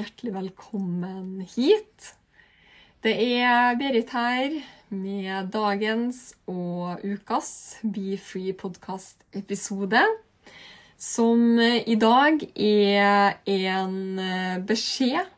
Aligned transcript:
hjertelig 0.00 0.32
velkommen 0.32 1.42
hit. 1.44 2.14
Det 3.04 3.12
er 3.20 3.74
Berit 3.76 4.12
her 4.14 4.54
med 4.88 5.50
dagens 5.52 6.20
og 6.48 7.02
ukas 7.04 7.50
Be 7.84 8.16
Free 8.16 8.54
podcast-episode. 8.56 10.00
Som 10.96 11.60
i 11.60 11.98
dag 12.00 12.40
er 12.56 13.36
en 13.44 14.22
beskjed, 14.68 15.28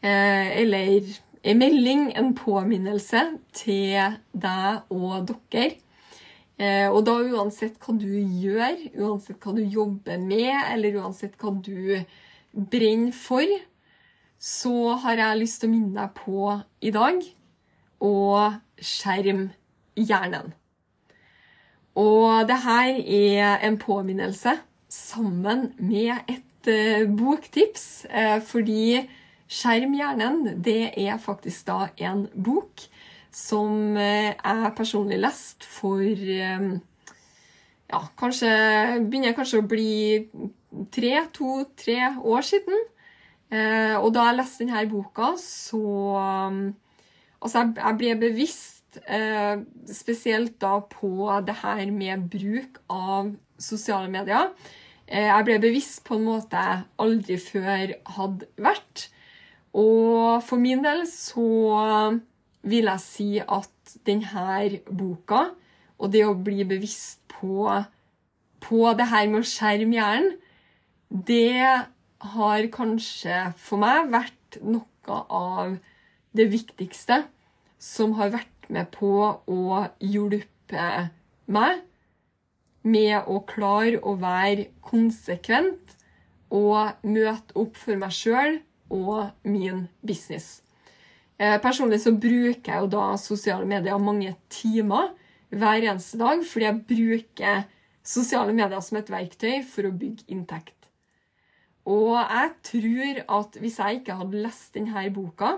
eh, 0.00 0.48
eller 0.62 1.12
en 1.44 1.60
melding, 1.60 2.08
en 2.16 2.32
påminnelse 2.34 3.24
til 3.52 4.16
deg 4.32 4.80
og 4.88 5.28
dere. 5.28 5.76
Eh, 6.56 6.88
og 6.88 7.04
da 7.04 7.18
uansett 7.20 7.76
hva 7.84 7.98
du 8.00 8.08
gjør, 8.16 8.80
uansett 8.96 9.44
hva 9.44 9.56
du 9.56 9.64
jobber 9.64 10.20
med, 10.24 10.56
eller 10.72 11.02
uansett 11.02 11.36
hva 11.36 11.52
du 11.52 12.00
brenner 12.52 13.12
for, 13.12 13.60
så 14.40 14.96
har 15.02 15.20
jeg 15.20 15.40
lyst 15.42 15.60
til 15.60 15.68
å 15.68 15.74
minne 15.74 16.00
deg 16.00 16.16
på 16.16 16.54
i 16.80 16.92
dag 16.94 17.20
å 18.00 18.16
skjerm 18.80 19.50
hjernen. 20.00 20.54
Og 22.00 22.48
det 22.48 22.56
her 22.64 22.94
er 23.04 23.66
en 23.66 23.76
påminnelse 23.80 24.56
sammen 24.90 25.74
med 25.78 26.14
et 26.30 26.70
eh, 26.70 27.04
boktips, 27.06 28.06
eh, 28.08 28.38
fordi 28.42 29.08
Skjerm 29.50 29.96
hjernen, 29.98 30.44
det 30.62 30.92
er 30.94 31.16
faktisk 31.18 31.64
da 31.66 31.88
en 31.98 32.20
bok 32.38 32.84
som 33.34 33.96
eh, 33.98 34.30
jeg 34.30 34.70
personlig 34.78 35.18
leste 35.18 35.66
for 35.66 36.06
ja, 37.90 38.00
kanskje 38.14 38.52
Begynner 39.10 39.34
kanskje 39.34 39.58
å 39.58 39.66
bli 39.66 39.96
tre, 40.94 41.16
to-tre 41.34 42.12
år 42.22 42.46
siden. 42.46 42.78
Eh, 43.50 43.96
og 43.98 44.12
da 44.14 44.28
jeg 44.28 44.38
leste 44.38 44.64
denne 44.64 44.84
boka, 44.90 45.34
så 45.40 45.82
Altså, 47.40 47.62
jeg, 47.62 47.72
jeg 47.80 47.96
ble 47.96 48.16
bevisst 48.20 48.98
eh, 49.08 49.62
spesielt 49.88 50.58
da 50.60 50.74
på 50.84 51.24
det 51.46 51.54
her 51.62 51.86
med 51.88 52.26
bruk 52.28 52.82
av 52.92 53.30
sosiale 53.56 54.10
medier. 54.12 54.50
Eh, 55.06 55.24
jeg 55.24 55.46
ble 55.46 55.56
bevisst 55.62 56.02
på 56.04 56.18
en 56.18 56.26
måte 56.26 56.60
jeg 56.60 56.84
aldri 57.00 57.38
før 57.40 57.94
hadde 58.18 58.50
vært. 58.60 59.06
Og 59.72 60.42
for 60.44 60.60
min 60.60 60.84
del 60.84 61.06
så 61.08 61.46
vil 62.60 62.90
jeg 62.90 63.04
si 63.06 63.30
at 63.40 63.96
denne 64.06 64.82
boka, 64.90 65.46
og 66.00 66.12
det 66.12 66.26
å 66.26 66.36
bli 66.36 66.64
bevisst 66.68 67.22
på, 67.30 67.70
på 68.60 68.82
det 68.98 69.08
her 69.10 69.30
med 69.32 69.42
å 69.42 69.48
skjerme 69.48 69.96
hjernen, 69.96 70.36
det 71.10 71.88
har 72.20 72.66
kanskje 72.72 73.50
for 73.58 73.80
meg 73.80 74.10
vært 74.12 74.60
noe 74.62 75.20
av 75.32 75.76
det 76.36 76.46
viktigste 76.52 77.22
som 77.80 78.14
har 78.18 78.32
vært 78.34 78.68
med 78.70 78.90
på 78.94 79.12
å 79.50 79.84
hjelpe 79.98 81.08
meg 81.50 81.80
med 82.86 83.28
å 83.28 83.40
klare 83.48 84.00
å 84.06 84.14
være 84.20 84.68
konsekvent 84.84 85.96
og 86.54 87.04
møte 87.06 87.56
opp 87.60 87.76
for 87.78 88.00
meg 88.00 88.14
sjøl 88.14 88.60
og 88.90 89.30
min 89.46 89.86
business. 90.02 90.60
Eh, 91.38 91.58
Personlig 91.62 92.00
så 92.02 92.12
bruker 92.12 92.72
jeg 92.72 92.84
jo 92.84 92.90
da 92.92 93.12
sosiale 93.20 93.68
medier 93.68 94.00
mange 94.02 94.34
timer 94.52 95.12
hver 95.50 95.82
eneste 95.82 96.18
dag, 96.20 96.42
fordi 96.46 96.66
jeg 96.66 96.82
bruker 96.88 97.62
sosiale 98.06 98.54
medier 98.56 98.82
som 98.84 98.98
et 99.00 99.12
verktøy 99.12 99.62
for 99.66 99.88
å 99.88 99.94
bygge 99.94 100.28
inntekt. 100.32 100.79
Og 101.90 102.14
jeg 102.18 102.52
tror 102.66 103.20
at 103.40 103.58
hvis 103.60 103.78
jeg 103.80 104.00
ikke 104.00 104.16
hadde 104.20 104.42
lest 104.44 104.74
denne 104.76 105.04
boka, 105.14 105.56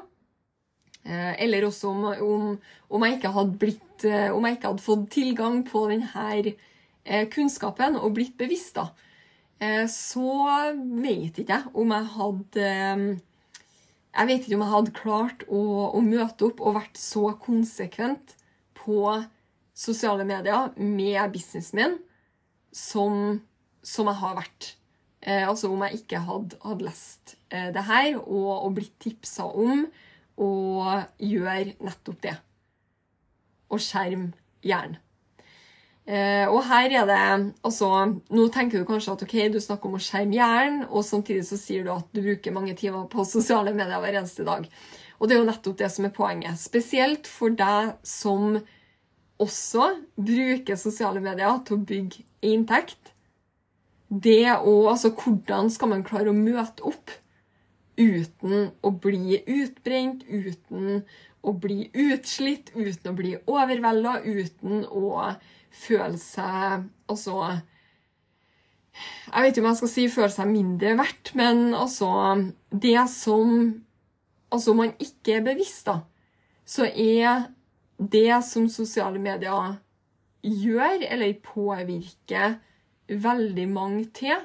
eh, 1.04 1.34
eller 1.44 1.66
også 1.68 1.92
om, 1.92 2.04
om, 2.10 2.46
om, 2.88 3.04
jeg 3.06 3.18
ikke 3.18 3.34
hadde 3.36 3.58
blitt, 3.60 4.04
eh, 4.08 4.30
om 4.32 4.46
jeg 4.46 4.58
ikke 4.58 4.72
hadde 4.72 4.86
fått 4.86 5.08
tilgang 5.12 5.62
på 5.68 5.86
denne 5.90 6.54
kunnskapen 7.34 7.96
og 7.98 8.12
blitt 8.14 8.36
bevisst, 8.38 8.76
da, 8.78 8.84
så 9.90 10.34
vet 11.02 11.40
ikke 11.42 11.56
jeg 11.56 11.72
om 11.78 11.90
jeg 11.94 12.06
hadde 12.14 12.68
Jeg 14.12 14.28
vet 14.28 14.46
ikke 14.46 14.56
om 14.56 14.62
jeg 14.62 14.72
hadde 14.72 14.94
klart 14.94 15.42
å, 15.48 15.62
å 15.98 16.00
møte 16.02 16.46
opp 16.46 16.62
og 16.62 16.76
vært 16.76 16.98
så 16.98 17.32
konsekvent 17.42 18.36
på 18.78 19.02
sosiale 19.74 20.26
medier 20.28 20.70
med 20.76 21.34
businessen 21.34 21.78
min 21.78 21.98
som, 22.72 23.40
som 23.82 24.08
jeg 24.10 24.20
har 24.22 24.38
vært. 24.38 24.72
Eh, 25.22 25.44
altså 25.46 25.70
om 25.70 25.82
jeg 25.86 26.02
ikke 26.02 26.18
hadde, 26.26 26.58
hadde 26.64 26.88
lest 26.88 27.36
eh, 27.54 27.70
det 27.74 27.84
her 27.86 28.16
og, 28.18 28.64
og 28.66 28.74
blitt 28.74 28.96
tipsa 29.02 29.46
om 29.46 29.84
å 30.42 30.50
gjøre 31.22 31.76
nettopp 31.78 32.18
det. 32.24 32.34
Å 33.72 33.78
skjerme 33.80 34.32
hjernen. 34.66 34.98
Eh, 36.02 36.48
og 36.50 36.64
her 36.66 36.90
er 36.90 37.04
det 37.06 37.16
altså, 37.62 37.86
Nå 38.34 38.48
tenker 38.50 38.80
du 38.82 38.86
kanskje 38.88 39.12
at 39.12 39.20
ok, 39.22 39.36
du 39.54 39.60
snakker 39.62 39.86
om 39.86 40.00
å 40.00 40.02
skjerme 40.02 40.34
hjernen, 40.34 40.80
og 40.90 41.06
samtidig 41.06 41.44
så 41.46 41.58
sier 41.60 41.86
du 41.86 41.92
at 41.94 42.08
du 42.10 42.24
bruker 42.24 42.56
mange 42.56 42.74
timer 42.78 43.06
på 43.12 43.22
sosiale 43.36 43.74
medier 43.76 44.02
hver 44.02 44.18
eneste 44.18 44.46
dag. 44.48 44.66
Og 45.20 45.30
det 45.30 45.36
er 45.36 45.44
jo 45.44 45.46
nettopp 45.46 45.78
det 45.78 45.92
som 45.94 46.08
er 46.08 46.16
poenget. 46.16 46.58
Spesielt 46.58 47.30
for 47.30 47.54
deg 47.54 47.94
som 48.02 48.58
også 49.42 49.92
bruker 50.18 50.78
sosiale 50.78 51.22
medier 51.22 51.62
til 51.66 51.78
å 51.78 51.86
bygge 51.86 52.26
inntekt. 52.50 53.11
Det 54.12 54.44
òg 54.52 54.90
altså 54.92 55.12
hvordan 55.16 55.70
skal 55.72 55.88
man 55.88 56.04
klare 56.04 56.32
å 56.32 56.36
møte 56.36 56.84
opp 56.84 57.12
uten 57.96 58.72
å 58.84 58.90
bli 59.02 59.38
utbrent, 59.40 60.24
uten 60.28 61.02
å 61.42 61.52
bli 61.58 61.86
utslitt, 61.96 62.72
uten 62.76 63.12
å 63.12 63.16
bli 63.16 63.34
overvelda, 63.48 64.18
uten 64.24 64.84
å 64.88 65.32
føle 65.72 66.18
seg 66.20 66.88
Altså 67.08 67.38
Jeg 69.32 69.40
vet 69.40 69.56
ikke 69.56 69.64
om 69.64 69.70
jeg 69.70 69.80
skal 69.80 69.92
si 69.94 70.04
føle 70.12 70.32
seg 70.34 70.50
mindre 70.52 70.92
verdt, 71.00 71.32
men 71.38 71.72
altså 71.72 72.10
Det 72.68 72.98
som 73.12 73.56
altså 74.52 74.74
man 74.76 74.92
ikke 75.00 75.38
er 75.38 75.46
bevisst, 75.46 75.86
da, 75.88 76.02
så 76.68 76.84
er 76.84 77.46
det 77.96 78.42
som 78.44 78.66
sosiale 78.68 79.16
medier 79.22 79.78
gjør, 80.42 81.06
eller 81.08 81.38
påvirker 81.40 82.58
veldig 83.08 83.66
mange 83.68 84.06
til, 84.14 84.38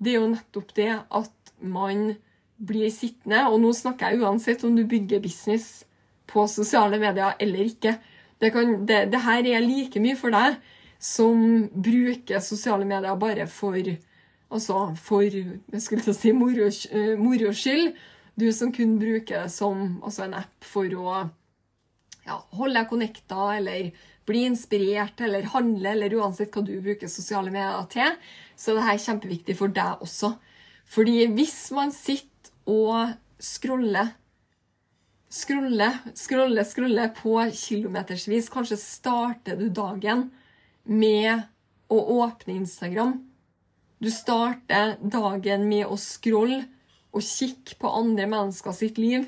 det 0.00 0.14
er 0.14 0.20
jo 0.20 0.32
nettopp 0.32 0.74
det 0.76 0.90
at 0.96 1.54
man 1.60 2.14
blir 2.60 2.88
sittende 2.92 3.46
Og 3.48 3.58
nå 3.60 3.70
snakker 3.76 4.12
jeg 4.12 4.20
uansett 4.20 4.64
om 4.64 4.74
du 4.76 4.84
bygger 4.88 5.20
business 5.20 5.84
på 6.30 6.46
sosiale 6.48 6.98
medier 7.00 7.36
eller 7.40 7.68
ikke. 7.68 7.94
Det, 8.40 8.52
kan, 8.52 8.86
det, 8.88 9.06
det 9.12 9.20
her 9.24 9.48
er 9.48 9.64
like 9.64 10.00
mye 10.00 10.16
for 10.16 10.32
deg 10.32 10.56
som 11.00 11.66
bruker 11.72 12.42
sosiale 12.44 12.84
medier 12.88 13.16
bare 13.20 13.48
for 13.48 13.76
Altså 14.50 14.88
for 14.98 15.22
jeg 15.22 15.78
skulle 15.78 16.02
til 16.02 16.10
å 16.10 16.16
si 16.18 16.32
moro, 16.34 16.66
eh, 16.66 17.52
skyld. 17.54 17.92
Du 18.34 18.50
som 18.52 18.72
kun 18.72 18.96
bruker 18.98 19.44
det 19.44 19.52
som 19.52 20.00
altså 20.02 20.24
en 20.24 20.34
app 20.34 20.64
for 20.66 20.90
å 20.90 21.28
ja, 22.26 22.38
holde 22.58 22.74
deg 22.74 22.88
connecta 22.90 23.44
eller 23.60 23.92
bli 24.30 24.46
inspirert 24.48 25.20
eller 25.26 25.50
handle, 25.52 25.92
eller 25.92 26.16
uansett 26.20 26.54
hva 26.54 26.62
du 26.64 26.76
bruker 26.80 27.10
sosiale 27.10 27.52
medier 27.52 27.90
til, 27.92 28.14
så 28.56 28.72
er 28.72 28.80
dette 28.80 29.04
kjempeviktig 29.04 29.58
for 29.58 29.74
deg 29.74 30.06
også. 30.06 30.32
Fordi 30.90 31.26
hvis 31.34 31.58
man 31.76 31.92
sitter 31.94 32.54
og 32.70 33.12
scroller 33.40 34.14
scrolle, 35.30 35.88
scrolle, 36.14 36.64
scrolle 36.66 37.08
på 37.14 37.36
kilometersvis. 37.54 38.50
Kanskje 38.50 38.78
starter 38.80 39.58
du 39.58 39.68
dagen 39.70 40.28
med 40.84 41.46
å 41.90 42.00
åpne 42.20 42.58
Instagram. 42.58 43.14
Du 44.00 44.10
starter 44.10 44.96
dagen 45.00 45.68
med 45.70 45.86
å 45.86 45.98
scrolle 46.00 46.64
og 47.10 47.24
kikke 47.26 47.78
på 47.80 47.90
andre 48.00 48.26
mennesker 48.30 48.74
sitt 48.74 48.98
liv. 48.98 49.26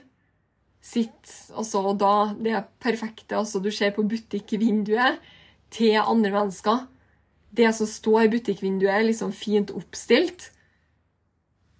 Sitt, 0.82 1.30
altså, 1.54 1.84
og 1.92 2.00
da 2.02 2.32
det 2.34 2.64
perfekte 2.82 3.36
altså 3.38 3.60
Du 3.62 3.70
ser 3.70 3.92
på 3.94 4.02
butikkvinduet 4.02 5.20
til 5.72 5.94
andre 6.00 6.32
mennesker. 6.34 6.88
Det 7.54 7.68
som 7.76 7.86
står 7.86 8.26
i 8.26 8.32
butikkvinduet, 8.32 8.90
er 8.90 9.06
liksom 9.06 9.30
fint 9.36 9.70
oppstilt. 9.70 10.50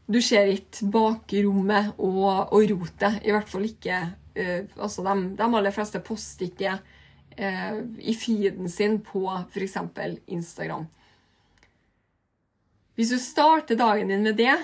Du 0.06 0.20
ser 0.22 0.52
ikke 0.52 0.88
bakrommet 0.92 1.92
og, 1.98 2.52
og 2.54 2.70
rotet. 2.70 3.20
I 3.26 3.34
hvert 3.34 3.50
fall 3.50 3.66
ikke 3.66 3.98
uh, 4.38 4.60
altså 4.78 5.04
de, 5.06 5.16
de, 5.38 5.48
aller 5.48 5.74
fleste 5.74 6.00
poster 6.04 6.46
ikke 6.48 6.76
uh, 6.76 7.78
i 7.98 8.14
feeden 8.16 8.70
sin 8.70 9.00
på 9.02 9.24
f.eks. 9.48 9.78
Instagram. 10.28 10.86
Hvis 12.94 13.12
du 13.14 13.18
starter 13.18 13.78
dagen 13.80 14.12
din 14.12 14.22
med 14.22 14.36
det 14.36 14.54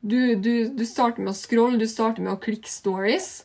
du, 0.00 0.34
du, 0.36 0.68
du, 0.68 0.84
starter 0.86 1.24
med 1.24 1.32
å 1.32 1.38
scrolle, 1.38 1.78
du 1.80 1.88
starter 1.90 2.22
med 2.22 2.36
å 2.36 2.40
klikke 2.42 2.70
stories. 2.70 3.44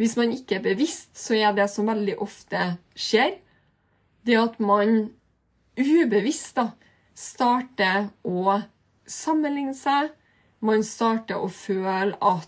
Hvis 0.00 0.16
man 0.16 0.32
ikke 0.32 0.56
er 0.58 0.64
bevisst, 0.64 1.12
så 1.18 1.36
er 1.36 1.52
det 1.56 1.68
som 1.68 1.90
veldig 1.90 2.16
ofte 2.24 2.74
skjer, 2.96 3.36
det 4.24 4.36
at 4.40 4.56
man 4.62 5.10
ubevisst 5.76 6.56
da, 6.56 6.70
starter 7.16 8.08
å 8.24 8.60
sammenligne 9.08 9.76
seg. 9.76 10.14
Man 10.64 10.84
starter 10.84 11.40
å 11.40 11.48
føle 11.52 12.16
at 12.16 12.46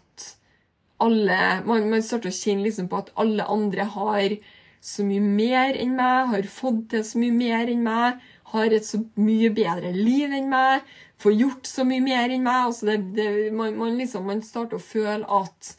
alle 1.02 1.36
Man, 1.66 1.88
man 1.90 2.04
starter 2.04 2.30
å 2.30 2.36
kjenne 2.36 2.62
liksom 2.68 2.86
på 2.86 3.00
at 3.00 3.08
alle 3.18 3.42
andre 3.50 3.88
har 3.90 4.36
så 4.82 5.02
mye 5.06 5.22
mer 5.22 5.74
enn 5.78 5.96
meg, 5.98 6.28
har 6.30 6.46
fått 6.50 6.84
til 6.92 7.02
så 7.06 7.18
mye 7.18 7.34
mer 7.34 7.70
enn 7.72 7.82
meg, 7.82 8.20
har 8.52 8.74
et 8.74 8.86
så 8.86 9.00
mye 9.18 9.50
bedre 9.54 9.90
liv 9.96 10.30
enn 10.34 10.50
meg, 10.52 10.86
får 11.22 11.38
gjort 11.38 11.68
så 11.70 11.86
mye 11.86 12.02
mer 12.04 12.32
enn 12.32 12.44
meg. 12.44 12.68
Altså 12.68 12.90
det, 12.90 12.98
det, 13.16 13.30
man, 13.54 13.76
man, 13.78 13.96
liksom, 14.00 14.26
man 14.28 14.42
starter 14.44 14.78
å 14.78 14.84
føle 14.84 15.22
at 15.26 15.74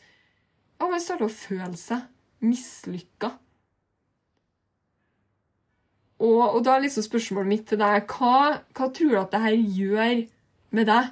Ja, 0.80 0.90
man 0.90 1.02
starter 1.02 1.30
å 1.30 1.34
føle 1.34 1.78
seg 1.80 2.08
mislykka. 2.44 3.32
Og, 6.24 6.40
og, 6.40 6.62
da 6.64 6.76
er 6.76 6.86
liksom 6.86 7.04
spørsmålet 7.06 7.50
mitt 7.50 7.66
til 7.68 7.80
deg 7.82 8.08
hva, 8.16 8.60
hva 8.76 8.88
tror 8.96 9.12
du 9.12 9.20
at 9.20 9.34
det 9.34 9.44
her 9.44 9.56
gjør 9.60 10.24
med 10.74 10.88
deg 10.88 11.12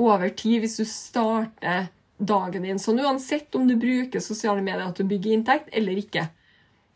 over 0.00 0.32
tid, 0.34 0.60
hvis 0.62 0.78
du 0.80 0.86
starter 0.88 1.90
dagen 2.20 2.64
din 2.66 2.80
sånn, 2.80 3.00
uansett 3.00 3.54
om 3.56 3.68
du 3.68 3.76
bruker 3.80 4.22
sosiale 4.22 4.62
medier 4.64 4.90
til 4.96 5.06
å 5.06 5.10
bygge 5.10 5.34
inntekt 5.36 5.70
eller 5.76 6.00
ikke? 6.02 6.26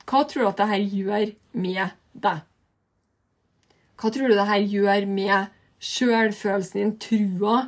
Hva 0.04 0.24
tror 0.28 0.42
du 0.42 0.50
at 0.50 0.60
det 0.60 0.70
her 0.72 0.82
gjør 0.82 1.30
med 1.56 1.94
deg? 2.26 2.42
Hva 4.00 4.10
tror 4.10 4.28
du 4.28 4.36
det 4.36 4.48
her 4.50 4.66
gjør 4.74 5.06
med 5.08 5.52
sjølfølelsen 5.84 6.80
din, 6.80 6.94
trua 7.00 7.58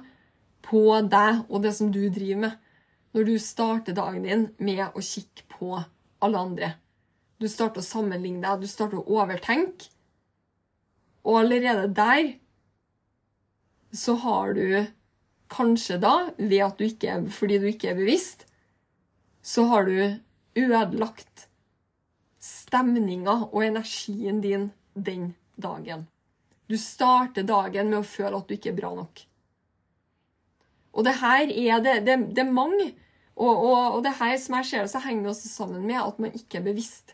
på 0.67 0.83
deg 1.07 1.45
og 1.47 1.63
det 1.65 1.75
som 1.77 1.93
du 1.93 2.01
driver 2.09 2.47
med, 2.47 2.57
når 3.17 3.29
du 3.29 3.37
starter 3.41 3.97
dagen 3.97 4.25
din 4.27 4.49
med 4.59 4.83
å 4.89 5.05
kikke 5.05 5.47
på 5.53 5.77
alle 6.25 6.41
andre? 6.41 6.73
Du 7.41 7.49
starter 7.53 7.83
å 7.83 7.87
sammenligne 7.87 8.43
deg, 8.45 8.65
du 8.65 8.71
starter 8.71 9.01
å 9.01 9.21
overtenke. 9.21 9.91
Og 11.27 11.43
allerede 11.43 11.89
der 11.93 12.37
så 13.97 14.15
har 14.23 14.55
du 14.57 14.87
kanskje 15.53 15.99
da, 16.03 16.31
ved 16.39 16.63
at 16.65 16.79
du 16.79 16.87
ikke, 16.87 17.19
fordi 17.33 17.59
du 17.63 17.69
ikke 17.71 17.93
er 17.93 17.99
bevisst, 17.99 18.47
så 19.47 19.67
har 19.71 19.87
du 19.87 19.97
ødelagt 20.57 21.47
stemninga 22.43 23.39
og 23.53 23.63
energien 23.67 24.41
din 24.43 24.71
den 24.95 25.35
dagen. 25.61 26.07
Du 26.67 26.77
starter 26.81 27.47
dagen 27.47 27.91
med 27.93 28.01
å 28.01 28.07
føle 28.07 28.39
at 28.39 28.49
du 28.49 28.57
ikke 28.57 28.73
er 28.73 28.79
bra 28.81 28.93
nok. 28.97 29.23
Og 30.97 31.05
det 31.07 31.19
her 31.21 31.51
er 31.53 31.83
det, 31.85 31.99
det, 32.07 32.17
det 32.35 32.43
er 32.43 32.57
mange. 32.57 32.89
Og, 33.37 33.53
og, 33.53 33.81
og, 33.97 33.99
det 34.07 34.15
her 34.17 34.37
som 34.41 34.57
jeg 34.59 34.69
ser 34.71 34.87
det, 34.87 34.93
så 34.95 35.03
henger 35.05 35.27
det 35.27 35.33
også 35.35 35.51
sammen 35.51 35.85
med 35.85 36.01
at 36.01 36.21
man 36.23 36.37
ikke 36.37 36.61
er 36.61 36.69
bevisst. 36.71 37.13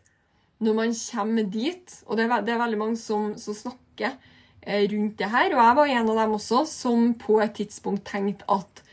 Når 0.62 0.76
man 0.78 0.94
kommer 0.94 1.48
dit, 1.50 1.96
og 2.06 2.18
det 2.18 2.28
er, 2.28 2.44
det 2.46 2.54
er 2.54 2.62
veldig 2.62 2.78
mange 2.78 3.00
som, 3.00 3.32
som 3.42 3.56
snakker 3.58 4.12
eh, 4.62 4.84
rundt 4.92 5.16
det 5.18 5.30
her, 5.32 5.48
og 5.50 5.58
jeg 5.58 5.78
var 5.80 5.94
en 5.96 6.12
av 6.12 6.20
dem 6.22 6.36
også, 6.38 6.62
som 6.70 7.10
på 7.18 7.40
et 7.42 7.56
tidspunkt 7.58 8.06
tenkte 8.06 8.46
at 8.54 8.84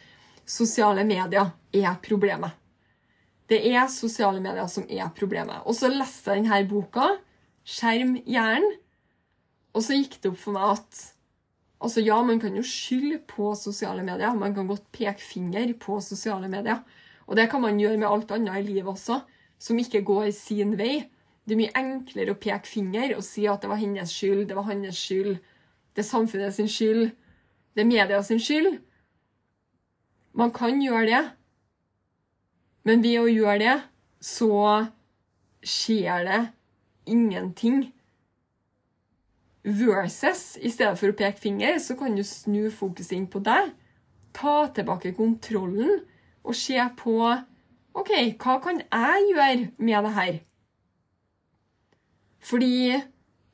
sosiale 0.50 1.06
medier 1.06 1.54
er 1.78 2.02
problemet. 2.02 2.58
Det 3.50 3.62
er 3.70 3.86
sosiale 3.94 4.42
medier 4.42 4.66
som 4.70 4.90
er 4.90 5.14
problemet. 5.14 5.62
Og 5.70 5.78
så 5.78 5.90
leste 5.94 6.34
jeg 6.34 6.46
denne 6.46 6.66
boka, 6.70 7.12
'Skjerm 7.70 8.16
hjernen', 8.26 8.80
og 9.74 9.86
så 9.86 9.98
gikk 9.98 10.18
det 10.22 10.32
opp 10.32 10.40
for 10.42 10.56
meg 10.56 10.76
at 10.78 11.02
altså 11.80 12.04
ja, 12.04 12.18
man 12.26 12.42
kan 12.42 12.56
jo 12.58 12.64
skylde 12.66 13.22
på 13.30 13.54
sosiale 13.56 14.04
medier. 14.04 14.34
Man 14.36 14.56
kan 14.56 14.68
godt 14.68 14.88
peke 14.96 15.22
finger 15.22 15.72
på 15.80 16.00
sosiale 16.04 16.50
medier. 16.52 16.82
Og 17.30 17.38
det 17.38 17.50
kan 17.52 17.62
man 17.62 17.80
gjøre 17.80 18.00
med 18.02 18.10
alt 18.10 18.32
annet 18.34 18.60
i 18.60 18.66
livet 18.66 18.90
også, 18.90 19.22
som 19.62 19.80
ikke 19.80 20.02
går 20.08 20.32
sin 20.36 20.74
vei. 20.80 21.06
Det 21.46 21.56
er 21.56 21.62
mye 21.62 21.78
enklere 21.78 22.34
å 22.34 22.42
peke 22.42 22.70
finger 22.70 23.16
og 23.16 23.24
si 23.26 23.46
at 23.50 23.62
det 23.62 23.70
var 23.70 23.82
hennes 23.82 24.12
skyld, 24.12 24.48
det 24.50 24.58
var 24.58 24.68
hans 24.68 24.98
skyld, 24.98 25.38
det 25.94 26.04
er 26.04 26.10
samfunnet 26.10 26.56
sin 26.56 26.70
skyld, 26.70 27.12
det 27.74 27.84
er 27.84 27.90
media 27.90 28.22
sin 28.26 28.42
skyld. 28.42 28.80
Man 30.34 30.54
kan 30.54 30.82
gjøre 30.82 31.06
det, 31.10 31.22
men 32.86 33.02
ved 33.06 33.18
å 33.22 33.30
gjøre 33.30 33.60
det, 33.62 33.78
så 34.22 34.52
skjer 35.66 36.26
det 36.28 36.42
ingenting 37.10 37.90
Versus, 39.64 40.56
i 40.62 40.72
stedet 40.72 40.96
for 41.00 41.12
å 41.12 41.18
peke 41.20 41.42
finger, 41.42 41.80
så 41.84 41.98
kan 42.00 42.16
du 42.16 42.24
snu 42.24 42.70
fokuset 42.72 43.18
inn 43.18 43.28
på 43.32 43.42
deg. 43.44 43.74
Ta 44.36 44.70
tilbake 44.72 45.12
kontrollen 45.18 46.00
og 46.46 46.56
se 46.56 46.80
på 47.00 47.18
OK, 48.00 48.12
hva 48.40 48.60
kan 48.64 48.80
jeg 48.80 49.26
gjøre 49.34 49.70
med 49.78 50.06
det 50.06 50.14
her? 50.16 50.40
Fordi 52.40 53.02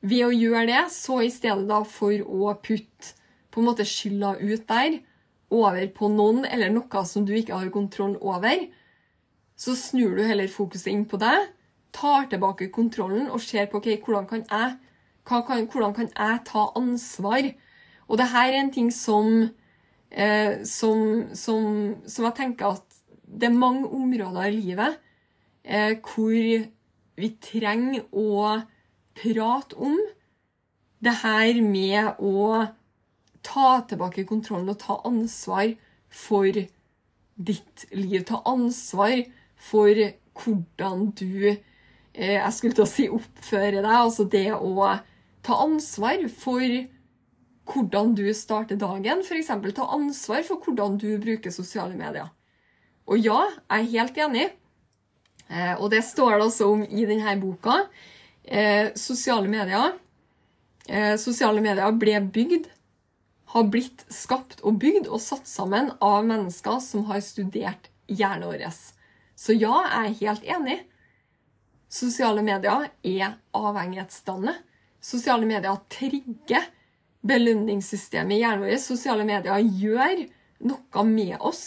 ved 0.06 0.22
å 0.28 0.30
gjøre 0.34 0.66
det, 0.70 0.82
så 0.94 1.18
i 1.24 1.32
stedet 1.32 1.66
da 1.66 1.82
for 1.88 2.14
å 2.22 2.54
putte 2.62 3.16
på 3.50 3.62
en 3.62 3.70
måte 3.70 3.86
skylda 3.88 4.36
ut 4.38 4.66
der, 4.68 5.00
over 5.50 5.84
på 5.94 6.08
noen 6.10 6.44
eller 6.44 6.72
noe 6.74 7.02
som 7.06 7.24
du 7.26 7.32
ikke 7.38 7.54
har 7.54 7.70
kontroll 7.74 8.16
over, 8.18 8.66
så 9.56 9.74
snur 9.78 10.16
du 10.18 10.24
heller 10.26 10.50
fokuset 10.52 10.90
inn 10.92 11.06
på 11.08 11.18
deg, 11.22 11.48
tar 11.96 12.26
tilbake 12.30 12.68
kontrollen 12.74 13.30
og 13.30 13.40
ser 13.40 13.70
på 13.70 13.80
ok, 13.80 13.88
hvordan 14.04 14.26
kan 14.28 14.42
jeg 14.44 14.74
kan, 15.26 15.66
hvordan 15.66 15.94
kan 15.94 16.10
jeg 16.10 16.42
ta 16.46 16.68
ansvar? 16.78 17.50
Og 18.06 18.18
det 18.18 18.28
her 18.30 18.52
er 18.52 18.60
en 18.60 18.72
ting 18.72 18.92
som, 18.94 19.48
eh, 20.10 20.62
som, 20.64 21.26
som, 21.34 21.96
som, 22.06 22.28
jeg 22.28 22.36
tenker 22.36 22.76
at 22.76 23.00
det 23.26 23.48
er 23.50 23.58
mange 23.58 23.88
områder 23.90 24.46
i 24.46 24.56
livet 24.60 24.98
eh, 25.64 25.96
hvor 25.98 26.66
vi 27.16 27.30
trenger 27.42 28.04
å 28.12 28.60
prate 29.16 29.78
om 29.82 29.96
det 31.02 31.14
her 31.22 31.58
med 31.64 32.20
å 32.22 32.66
ta 33.46 33.80
tilbake 33.88 34.26
kontrollen 34.28 34.70
og 34.72 34.80
ta 34.82 35.00
ansvar 35.06 35.74
for 36.10 36.46
ditt 37.36 37.86
liv. 37.92 38.22
Ta 38.24 38.42
ansvar 38.48 39.24
for 39.56 39.90
hvordan 40.36 41.10
du 41.16 41.48
eh, 41.50 42.36
Jeg 42.36 42.52
skulle 42.52 42.76
til 42.76 42.86
å 42.86 42.90
si 42.90 43.08
oppføre 43.12 43.82
deg. 43.82 43.92
Altså 43.92 44.26
det 44.30 44.48
å 44.54 44.88
Ta 45.46 45.60
ansvar 45.62 46.24
for 46.32 46.62
hvordan 47.66 48.14
du 48.18 48.26
starter 48.34 48.78
dagen. 48.78 49.22
F.eks. 49.22 49.52
ta 49.74 49.86
ansvar 49.94 50.42
for 50.46 50.62
hvordan 50.62 50.98
du 50.98 51.12
bruker 51.22 51.54
sosiale 51.54 51.94
medier. 51.98 52.32
Og 53.06 53.22
ja, 53.22 53.44
jeg 53.70 53.84
er 53.84 53.92
helt 53.92 54.18
enig. 54.26 54.46
Eh, 55.46 55.74
og 55.78 55.90
det 55.92 56.02
står 56.02 56.36
det 56.36 56.46
også 56.48 56.70
om 56.72 56.82
i 56.82 57.06
denne 57.06 57.36
boka. 57.38 57.84
Eh, 58.42 58.90
sosiale 58.98 59.50
medier 59.50 59.96
eh, 60.86 61.16
Sosiale 61.18 61.62
medier 61.62 61.94
ble 61.98 62.20
bygd, 62.34 62.68
har 63.54 63.66
blitt 63.70 64.04
skapt 64.10 64.60
og 64.66 64.78
bygd 64.82 65.06
og 65.06 65.22
satt 65.22 65.46
sammen 65.50 65.92
av 66.02 66.26
mennesker 66.26 66.78
som 66.82 67.06
har 67.10 67.22
studert 67.22 67.90
hjernen 68.10 68.46
vår. 68.50 68.66
Så 69.38 69.54
ja, 69.54 69.82
jeg 69.86 70.10
er 70.10 70.20
helt 70.20 70.46
enig. 70.56 70.78
Sosiale 71.86 72.42
medier 72.42 72.88
er 73.06 73.36
avhengighetsdannende. 73.54 74.58
Sosiale 75.06 75.46
medier 75.46 75.82
trigger 75.92 76.66
belønningssystemet 77.26 78.36
i 78.36 78.42
hjernen 78.42 78.64
vår. 78.66 78.78
Sosiale 78.82 79.26
medier 79.26 79.62
gjør 79.62 80.24
noe 80.66 81.04
med 81.06 81.36
oss. 81.38 81.66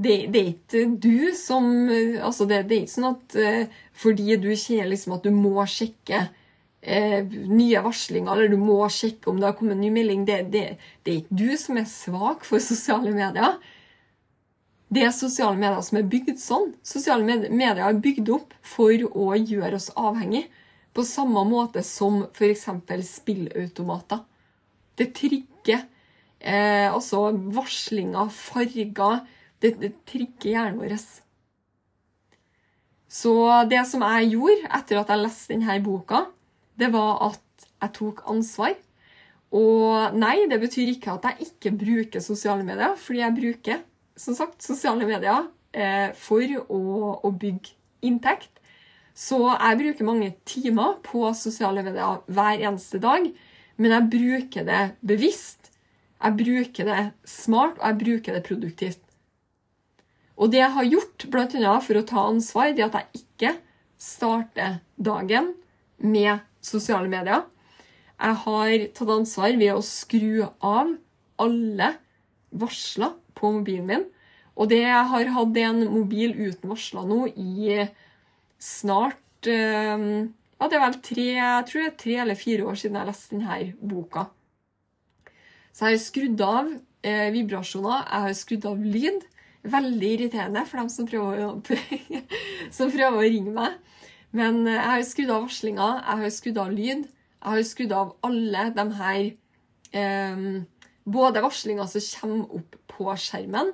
Det, 0.00 0.30
det, 0.32 0.40
er 0.40 0.52
ikke 0.54 0.84
du 0.96 1.32
som 1.36 1.66
altså 1.90 2.46
det, 2.48 2.62
det, 2.70 2.76
er 2.76 2.84
ikke 2.86 2.94
sånn 2.94 3.10
at 3.10 3.34
uh, 3.36 3.80
fordi 4.00 4.38
du 4.40 4.48
kjenner 4.54 4.88
liksom 4.94 5.18
at 5.18 5.26
du 5.26 5.34
må 5.34 5.66
sjekke 5.68 6.22
eh, 6.80 7.26
nye 7.50 7.82
varslinger, 7.84 8.32
eller 8.32 8.48
du 8.48 8.56
må 8.56 8.78
sjekke 8.88 9.28
om 9.28 9.40
det 9.40 9.50
har 9.50 9.58
kommet 9.58 9.76
en 9.76 9.84
ny 9.84 9.90
melding 9.92 10.24
det, 10.24 10.38
det 10.54 10.62
er 11.04 11.18
ikke 11.18 11.36
du 11.42 11.50
som 11.60 11.76
er 11.76 11.90
svak 11.90 12.48
for 12.48 12.64
sosiale 12.64 13.12
medier. 13.12 13.58
Det 14.90 15.04
er 15.04 15.12
sosiale 15.14 15.58
medier 15.60 15.84
som 15.86 16.00
er 16.00 16.08
bygd 16.10 16.40
sånn. 16.40 16.72
Sosiale 16.82 17.36
medier 17.52 17.84
er 17.84 18.00
bygd 18.00 18.32
opp 18.34 18.56
for 18.66 19.04
å 19.12 19.34
gjøre 19.36 19.76
oss 19.76 19.92
avhengig. 20.00 20.48
På 20.94 21.04
samme 21.06 21.42
måte 21.46 21.82
som 21.86 22.24
f.eks. 22.32 22.66
spillautomater. 23.06 24.24
Det 24.98 25.12
trigger 25.16 25.84
eh, 26.40 26.88
altså 26.90 27.30
varslinger, 27.54 28.28
farger, 28.28 29.26
Det, 29.60 29.74
det 29.80 29.92
trigger 30.08 30.50
hjernen 30.50 30.80
vår. 30.80 30.96
Så 33.10 33.32
det 33.68 33.82
som 33.90 34.02
jeg 34.06 34.30
gjorde 34.32 34.70
etter 34.78 35.00
at 35.00 35.10
jeg 35.10 35.20
leste 35.20 35.52
denne 35.52 35.80
boka, 35.84 36.24
det 36.78 36.88
var 36.94 37.18
at 37.28 37.66
jeg 37.82 37.92
tok 37.98 38.22
ansvar. 38.30 38.76
Og 39.50 40.14
nei, 40.14 40.46
det 40.48 40.60
betyr 40.62 40.92
ikke 40.92 41.16
at 41.16 41.26
jeg 41.28 41.50
ikke 41.50 41.74
bruker 41.76 42.22
sosiale 42.22 42.64
medier, 42.64 42.94
fordi 42.96 43.20
jeg 43.24 43.36
bruker 43.36 43.82
som 44.20 44.36
sagt 44.38 44.62
sosiale 44.62 45.08
medier 45.08 45.48
eh, 45.74 46.14
for 46.14 46.44
å, 46.70 46.80
å 47.26 47.32
bygge 47.34 47.74
inntekt. 48.06 48.59
Så 49.20 49.38
jeg 49.50 49.78
bruker 49.82 50.08
mange 50.08 50.30
timer 50.48 50.96
på 51.04 51.26
sosiale 51.36 51.84
medier 51.84 52.22
hver 52.32 52.62
eneste 52.64 53.00
dag, 53.02 53.26
men 53.76 53.94
jeg 53.96 54.08
bruker 54.14 54.64
det 54.64 54.82
bevisst. 55.04 55.68
Jeg 56.20 56.36
bruker 56.36 56.88
det 56.88 57.02
smart, 57.28 57.76
og 57.80 57.86
jeg 57.86 58.00
bruker 58.00 58.36
det 58.36 58.44
produktivt. 58.48 59.02
Og 60.40 60.52
det 60.52 60.62
jeg 60.62 60.72
har 60.72 60.88
gjort, 60.88 61.26
bl.a. 61.32 61.74
for 61.84 62.00
å 62.00 62.06
ta 62.08 62.24
ansvar, 62.30 62.72
det 62.72 62.84
er 62.84 62.88
at 62.88 62.98
jeg 63.00 63.24
ikke 63.24 63.54
starter 64.00 64.78
dagen 64.96 65.52
med 66.00 66.40
sosiale 66.64 67.10
medier. 67.12 67.44
Jeg 68.20 68.36
har 68.44 68.86
tatt 68.96 69.12
ansvar 69.12 69.56
ved 69.60 69.74
å 69.74 69.84
skru 69.84 70.46
av 70.64 70.94
alle 71.40 71.90
varsler 72.56 73.16
på 73.36 73.52
mobilen 73.52 73.88
min. 73.88 74.06
Og 74.56 74.68
det 74.72 74.80
jeg 74.82 75.08
har 75.12 75.32
hatt 75.36 75.60
en 75.60 75.84
mobil 75.92 76.32
uten 76.36 76.72
varsler 76.72 77.08
nå 77.08 77.26
i 77.32 77.84
snart 78.60 79.48
eh, 79.48 80.04
Ja, 80.60 80.68
det 80.68 80.76
er 80.76 80.84
vel 80.84 81.00
tre, 81.00 81.26
jeg 81.38 81.66
tror 81.68 81.80
det 81.80 81.88
er 81.88 81.98
tre 82.02 82.16
eller 82.20 82.36
fire 82.36 82.68
år 82.68 82.76
siden 82.76 82.98
jeg 83.00 83.08
leste 83.08 83.36
denne 83.36 83.58
boka. 83.80 84.26
Så 85.72 85.86
jeg 85.86 85.96
har 85.96 86.02
skrudd 86.02 86.42
av 86.44 86.66
eh, 87.06 87.28
vibrasjoner, 87.32 88.02
jeg 88.04 88.26
har 88.26 88.34
skrudd 88.36 88.66
av 88.68 88.82
lyd. 88.84 89.22
Veldig 89.70 90.10
irriterende 90.16 90.64
for 90.68 90.80
dem 90.80 90.90
som 90.92 91.08
prøver, 91.08 91.40
å, 91.46 91.54
som 92.76 92.92
prøver 92.92 93.16
å 93.16 93.24
ringe 93.24 93.54
meg. 93.56 93.78
Men 94.36 94.66
eh, 94.66 94.76
jeg 94.76 94.90
har 94.90 95.06
skrudd 95.08 95.32
av 95.32 95.46
varslinger, 95.46 96.02
jeg 96.04 96.22
har 96.24 96.34
skrudd 96.36 96.60
av 96.60 96.74
lyd. 96.74 97.06
Jeg 97.40 97.54
har 97.54 97.64
skrudd 97.64 97.94
av 97.96 98.12
alle 98.26 98.66
de 98.76 98.86
her 98.98 99.22
eh, 99.96 100.44
Både 101.10 101.40
varslinger 101.40 101.88
som 101.88 102.04
kommer 102.20 102.58
opp 102.60 102.76
på 102.92 103.06
skjermen, 103.18 103.70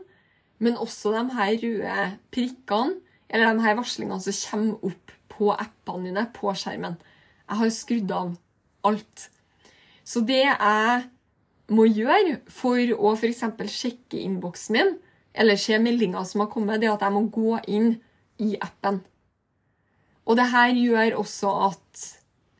men 0.63 0.79
også 0.81 1.11
de 1.13 1.25
her 1.35 1.57
røde 1.59 2.05
prikkene, 2.33 3.01
eller 3.29 3.55
de 3.55 3.65
her 3.65 3.83
som 3.85 4.11
kommer 4.51 4.87
opp 4.91 5.13
på 5.37 5.51
appene 5.53 6.11
dine 6.11 6.27
på 6.35 6.53
skjermen. 6.57 6.97
Jeg 7.47 7.61
har 7.61 7.73
skrudd 7.75 8.13
av 8.15 8.37
alt. 8.87 9.29
Så 10.07 10.23
det 10.27 10.45
jeg 10.45 11.03
må 11.75 11.87
gjøre 11.91 12.39
for 12.53 12.79
å 12.95 13.15
f.eks. 13.17 13.43
sjekke 13.73 14.21
innboksen 14.23 14.77
min, 14.77 14.95
eller 15.37 15.59
se 15.61 15.79
meldinger 15.83 16.25
som 16.25 16.45
har 16.45 16.51
kommet, 16.53 16.81
det 16.81 16.89
er 16.89 16.95
at 16.95 17.05
jeg 17.05 17.15
må 17.15 17.27
gå 17.33 17.59
inn 17.69 17.97
i 18.43 18.55
appen. 18.63 19.03
Og 20.27 20.39
det 20.39 20.49
her 20.51 20.73
gjør 20.75 21.19
også 21.21 21.51
at 21.69 22.07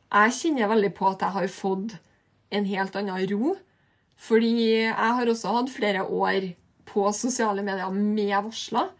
jeg 0.07 0.35
kjenner 0.37 0.69
veldig 0.71 0.91
på 0.95 1.07
at 1.09 1.23
jeg 1.25 1.35
har 1.35 1.49
fått 1.51 1.97
en 2.55 2.67
helt 2.67 2.95
annen 2.95 3.25
ro. 3.33 3.55
Fordi 4.17 4.53
jeg 4.87 4.93
har 4.93 5.29
også 5.29 5.55
hatt 5.59 5.73
flere 5.73 6.05
år 6.05 6.51
på 6.87 7.09
sosiale 7.13 7.63
medier 7.65 7.91
med 7.93 8.33
varsler. 8.47 8.93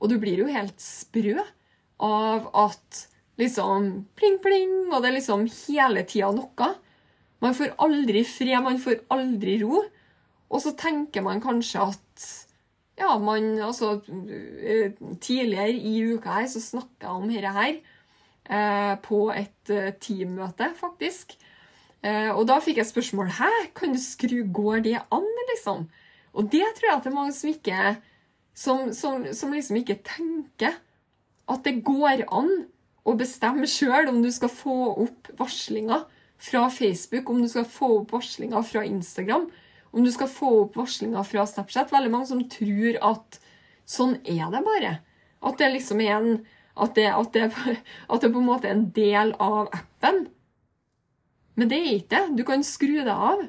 Og 0.00 0.10
du 0.10 0.16
blir 0.20 0.42
jo 0.42 0.50
helt 0.50 0.80
sprø 0.80 1.36
av 2.00 2.48
at 2.56 3.04
liksom 3.40 3.90
pling, 4.16 4.38
pling, 4.42 4.72
og 4.90 5.02
det 5.02 5.10
er 5.10 5.18
liksom 5.18 5.46
hele 5.66 6.04
tida 6.08 6.30
noe. 6.34 6.70
Man 7.40 7.56
får 7.56 7.76
aldri 7.80 8.24
fred, 8.28 8.58
man 8.64 8.80
får 8.80 9.02
aldri 9.12 9.58
ro. 9.62 9.84
Og 10.50 10.62
så 10.64 10.74
tenker 10.76 11.24
man 11.24 11.42
kanskje 11.42 11.84
at 11.92 12.30
ja, 13.00 13.14
man 13.18 13.54
Altså, 13.64 14.00
tidligere 15.20 15.72
i 15.72 16.02
uka 16.14 16.40
her 16.40 16.48
så 16.52 16.60
snakka 16.60 17.06
jeg 17.06 17.14
om 17.14 17.30
dette 17.30 17.54
her 17.54 17.78
eh, 18.50 18.94
på 19.04 19.22
et 19.32 19.72
eh, 19.72 19.94
teammøte, 20.00 20.68
faktisk. 20.76 21.36
Eh, 22.04 22.28
og 22.34 22.44
da 22.48 22.58
fikk 22.64 22.80
jeg 22.80 22.88
spørsmål 22.88 23.32
Hæ, 23.36 23.50
kan 23.76 23.92
du 23.92 23.98
skru 24.00 24.38
Går 24.48 24.84
det 24.84 24.94
an, 25.12 25.26
liksom? 25.52 25.88
Og 26.32 26.46
det 26.52 26.64
tror 26.76 26.88
jeg 26.88 26.96
at 26.96 27.04
det 27.04 27.10
er 27.10 27.16
mange 27.16 27.34
som 27.36 27.50
ikke 27.50 27.80
som, 28.60 28.90
som, 28.92 29.24
som 29.32 29.54
liksom 29.56 29.80
ikke 29.80 30.00
tenker 30.04 30.76
at 31.50 31.64
det 31.64 31.80
går 31.86 32.26
an 32.28 32.50
å 33.08 33.16
bestemme 33.18 33.68
sjøl 33.70 34.10
om 34.10 34.20
du 34.22 34.28
skal 34.34 34.52
få 34.52 34.76
opp 35.06 35.30
varslinger 35.38 36.04
fra 36.40 36.66
Facebook, 36.72 37.30
om 37.30 37.40
du 37.42 37.48
skal 37.52 37.66
få 37.68 37.88
opp 38.00 38.12
varslinger 38.14 38.64
fra 38.64 38.84
Instagram, 38.86 39.48
om 39.90 40.04
du 40.04 40.10
skal 40.12 40.28
få 40.30 40.52
opp 40.64 40.76
varslinger 40.78 41.24
fra 41.26 41.46
Snapchat. 41.48 41.92
Veldig 41.92 42.12
mange 42.12 42.30
som 42.30 42.42
tror 42.52 42.98
at 43.10 43.40
sånn 43.88 44.18
er 44.22 44.46
det 44.52 44.62
bare. 44.66 44.92
At 45.40 45.60
det 45.60 45.72
liksom 45.74 46.02
er 46.04 46.16
en 46.18 46.32
at 46.80 46.94
det, 46.96 47.08
at, 47.12 47.34
det, 47.34 47.48
at 48.12 48.22
det, 48.22 48.30
på 48.32 48.40
en 48.40 48.46
måte 48.46 48.68
er 48.68 48.76
en 48.76 48.90
del 48.96 49.34
av 49.42 49.68
appen. 49.76 50.26
Men 51.58 51.68
det 51.72 51.80
er 51.80 51.96
ikke 51.96 52.12
det. 52.14 52.36
Du 52.38 52.44
kan 52.48 52.62
skru 52.64 53.00
det 53.04 53.16
av. 53.16 53.42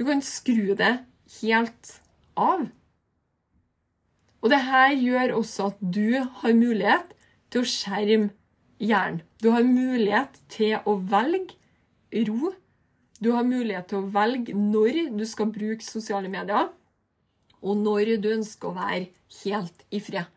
Du 0.00 0.06
kan 0.08 0.22
skru 0.24 0.72
det 0.78 0.94
helt 1.40 1.90
av. 2.40 2.68
Og 4.40 4.52
det 4.52 4.60
her 4.64 4.94
gjør 4.96 5.36
også 5.38 5.70
at 5.70 5.80
du 5.80 6.16
har 6.40 6.56
mulighet 6.56 7.12
til 7.52 7.62
å 7.62 7.68
skjerme 7.68 8.30
hjernen. 8.80 9.22
Du 9.42 9.50
har 9.52 9.66
mulighet 9.66 10.40
til 10.52 10.78
å 10.88 10.96
velge 10.96 11.56
ro. 12.28 12.54
Du 13.20 13.32
har 13.36 13.44
mulighet 13.44 13.90
til 13.90 14.00
å 14.00 14.10
velge 14.14 14.56
når 14.56 15.10
du 15.18 15.26
skal 15.28 15.50
bruke 15.52 15.84
sosiale 15.84 16.30
medier, 16.32 16.70
og 17.60 17.76
når 17.76 18.16
du 18.24 18.30
ønsker 18.32 18.70
å 18.70 18.76
være 18.78 19.10
helt 19.42 19.84
i 19.92 20.00
fred. 20.00 20.28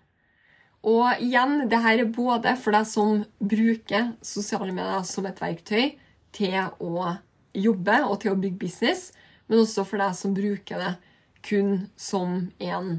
Og 0.83 1.21
igjen, 1.23 1.69
det 1.71 1.79
her 1.79 2.01
er 2.03 2.11
både 2.11 2.57
for 2.59 2.75
deg 2.75 2.87
som 2.89 3.21
bruker 3.39 4.11
sosiale 4.19 4.75
medier 4.75 5.05
som 5.07 5.23
et 5.29 5.39
verktøy 5.39 5.93
til 6.35 6.57
å 6.83 7.13
jobbe 7.55 8.01
og 8.03 8.17
til 8.19 8.33
å 8.33 8.39
bygge 8.41 8.59
business, 8.65 9.13
men 9.47 9.63
også 9.63 9.85
for 9.87 10.03
deg 10.03 10.17
som 10.19 10.35
bruker 10.35 10.83
det 10.83 10.93
kun 11.47 11.85
som 11.95 12.49
en 12.59 12.97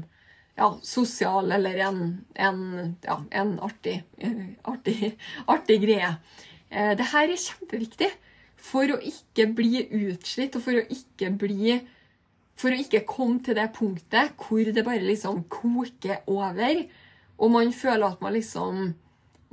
ja, 0.55 0.69
sosial 0.83 1.51
eller 1.51 1.81
en, 1.87 2.03
en, 2.33 2.61
ja, 3.03 3.17
en 3.31 3.55
artig, 3.63 3.97
artig, 4.63 5.15
artig, 5.51 5.81
greie. 5.83 6.13
Eh, 6.69 6.93
det 6.97 7.09
her 7.11 7.27
er 7.27 7.41
kjempeviktig 7.41 8.11
for 8.65 8.95
å 8.95 9.01
ikke 9.03 9.49
bli 9.57 9.83
utslitt, 10.05 10.55
og 10.57 10.65
for 10.65 10.79
å 10.79 10.87
ikke 10.89 11.33
bli 11.35 11.81
For 12.55 12.71
å 12.71 12.77
ikke 12.79 13.01
komme 13.03 13.41
til 13.43 13.57
det 13.57 13.65
punktet 13.75 14.37
hvor 14.39 14.63
det 14.63 14.85
bare 14.87 15.03
liksom 15.03 15.41
koker 15.51 16.21
over 16.31 16.85
og 17.37 17.51
man 17.51 17.73
føler 17.75 18.07
at 18.07 18.21
man 18.23 18.35
liksom 18.35 18.93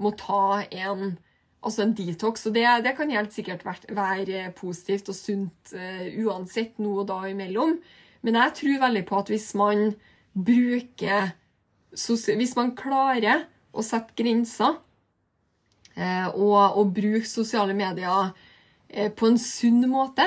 må 0.03 0.13
ta 0.19 0.63
en, 0.71 1.17
altså 1.63 1.85
en 1.85 1.95
detox. 1.99 2.47
Og 2.47 2.55
det, 2.55 2.67
det 2.87 2.95
kan 2.99 3.11
helt 3.11 3.35
sikkert 3.35 3.65
være, 3.67 3.97
være 3.97 4.45
positivt 4.59 5.11
og 5.11 5.19
sunt 5.19 5.75
uh, 5.75 6.07
uansett 6.25 6.79
nå 6.83 6.95
og 7.03 7.09
da 7.11 7.23
imellom. 7.31 7.77
Men 8.23 8.39
jeg 8.39 8.57
tror 8.61 8.83
veldig 8.87 9.05
på 9.09 9.19
at 9.19 9.33
hvis 9.33 9.51
man 9.59 9.93
bruker 10.33 11.33
Hvis 11.93 12.57
man 12.57 12.73
klarer 12.77 13.47
å 13.73 13.83
sette 13.85 14.17
grenser 14.17 14.79
uh, 15.97 16.29
og, 16.33 16.79
og 16.81 16.95
bruke 16.97 17.29
sosiale 17.29 17.77
medier 17.77 18.33
uh, 18.33 19.11
på 19.13 19.29
en 19.29 19.39
sunn 19.41 19.85
måte, 19.91 20.25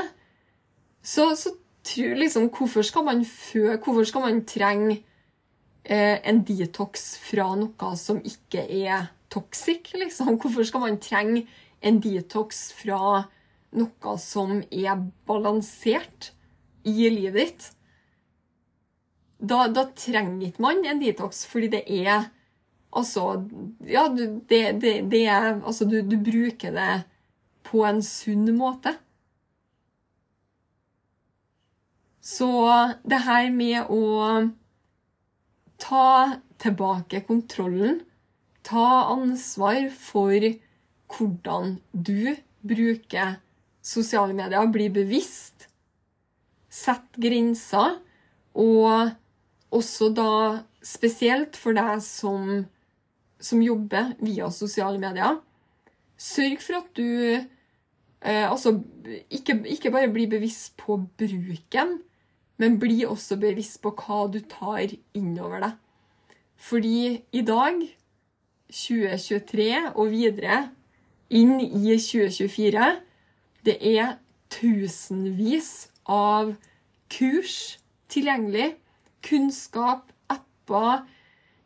så, 1.02 1.32
så 1.34 1.56
tror 1.86 2.22
liksom 2.22 2.52
Hvorfor 2.54 2.86
skal 2.86 3.06
man, 3.06 3.26
fø, 3.26 3.76
man 4.22 4.44
trenge 4.46 5.02
Eh, 5.86 6.18
en 6.26 6.40
detox 6.42 7.12
fra 7.22 7.52
noe 7.60 7.90
som 8.00 8.18
ikke 8.26 8.64
er 8.66 9.12
toxic, 9.30 9.92
liksom? 9.94 10.32
Hvorfor 10.42 10.66
skal 10.66 10.82
man 10.82 10.98
trenge 10.98 11.44
en 11.86 12.00
detox 12.02 12.72
fra 12.74 13.28
noe 13.78 14.16
som 14.18 14.64
er 14.74 15.04
balansert 15.30 16.32
i 16.90 17.06
livet 17.14 17.38
ditt? 17.38 17.68
Da, 19.40 19.68
da 19.68 19.84
trenger 19.98 20.48
ikke 20.48 20.64
man 20.64 20.86
en 20.88 21.02
detox, 21.02 21.44
fordi 21.50 21.72
det 21.76 21.84
er 22.08 22.30
Altså 22.96 23.44
Ja, 23.84 24.08
det, 24.08 24.46
det, 24.50 24.94
det 25.12 25.26
er 25.28 25.60
Altså, 25.60 25.86
du, 25.86 26.00
du 26.02 26.16
bruker 26.16 26.72
det 26.72 27.04
på 27.66 27.82
en 27.84 28.02
sunn 28.06 28.46
måte. 28.56 28.94
Så 32.22 32.48
det 33.04 33.24
her 33.26 33.50
med 33.54 33.90
å 33.90 34.06
ta 35.82 36.38
tilbake 36.62 37.24
kontrollen. 37.28 38.00
Ta 38.66 38.86
ansvar 39.14 39.90
for 39.94 40.46
hvordan 41.16 41.76
du 41.92 42.36
bruker 42.66 43.40
sosiale 43.86 44.38
medier. 44.38 44.70
Bli 44.74 44.90
bevisst. 44.94 45.68
Sett 46.70 47.18
grenser. 47.22 48.00
Og 48.56 49.12
også 49.74 50.12
da 50.16 50.32
spesielt 50.86 51.58
for 51.58 51.76
deg 51.78 52.02
som, 52.04 52.66
som 53.40 53.64
jobber 53.64 54.14
via 54.22 54.50
sosiale 54.54 55.02
medier. 55.02 55.40
Sørg 56.18 56.62
for 56.64 56.80
at 56.80 56.92
du 56.96 57.08
eh, 58.26 58.46
altså 58.50 58.78
ikke, 59.30 59.62
ikke 59.66 59.92
bare 59.92 60.12
blir 60.12 60.30
bevisst 60.32 60.78
på 60.78 61.00
bruken, 61.18 62.00
men 62.58 62.80
bli 62.80 63.04
også 63.06 63.38
bevisst 63.40 63.82
på 63.84 63.92
hva 64.00 64.26
du 64.32 64.40
tar 64.50 64.94
innover 65.14 65.66
deg. 65.66 65.74
Fordi 66.56 67.22
i 67.36 67.42
dag, 67.46 67.82
2023 68.72 69.68
og 69.94 70.08
videre 70.10 70.62
inn 71.30 71.60
i 71.60 71.98
2024, 72.00 72.88
det 73.66 73.76
er 73.82 74.16
tusenvis 74.54 75.90
av 76.08 76.56
kurs 77.12 77.78
tilgjengelig. 78.12 78.76
Kunnskap, 79.24 80.12
apper. 80.32 81.06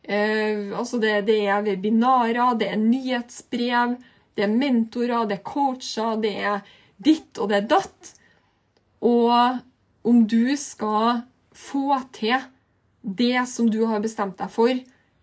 Eh, 0.04 0.70
altså 0.78 1.00
det, 1.02 1.26
det 1.28 1.40
er 1.48 1.64
webinarer, 1.66 2.56
det 2.60 2.70
er 2.70 2.82
nyhetsbrev, 2.82 3.98
det 4.36 4.46
er 4.46 4.54
mentorer, 4.54 5.26
det 5.30 5.40
er 5.40 5.46
coacher, 5.46 6.16
det 6.22 6.36
er 6.38 6.62
ditt 7.00 7.40
og 7.40 7.52
det 7.52 7.60
er 7.62 7.68
datt. 7.76 8.14
Og 9.06 9.60
om 10.08 10.24
du 10.28 10.56
skal 10.60 11.24
få 11.56 12.00
til 12.16 12.40
det 13.02 13.46
som 13.48 13.70
du 13.72 13.84
har 13.88 14.02
bestemt 14.04 14.40
deg 14.40 14.52
for, 14.52 14.74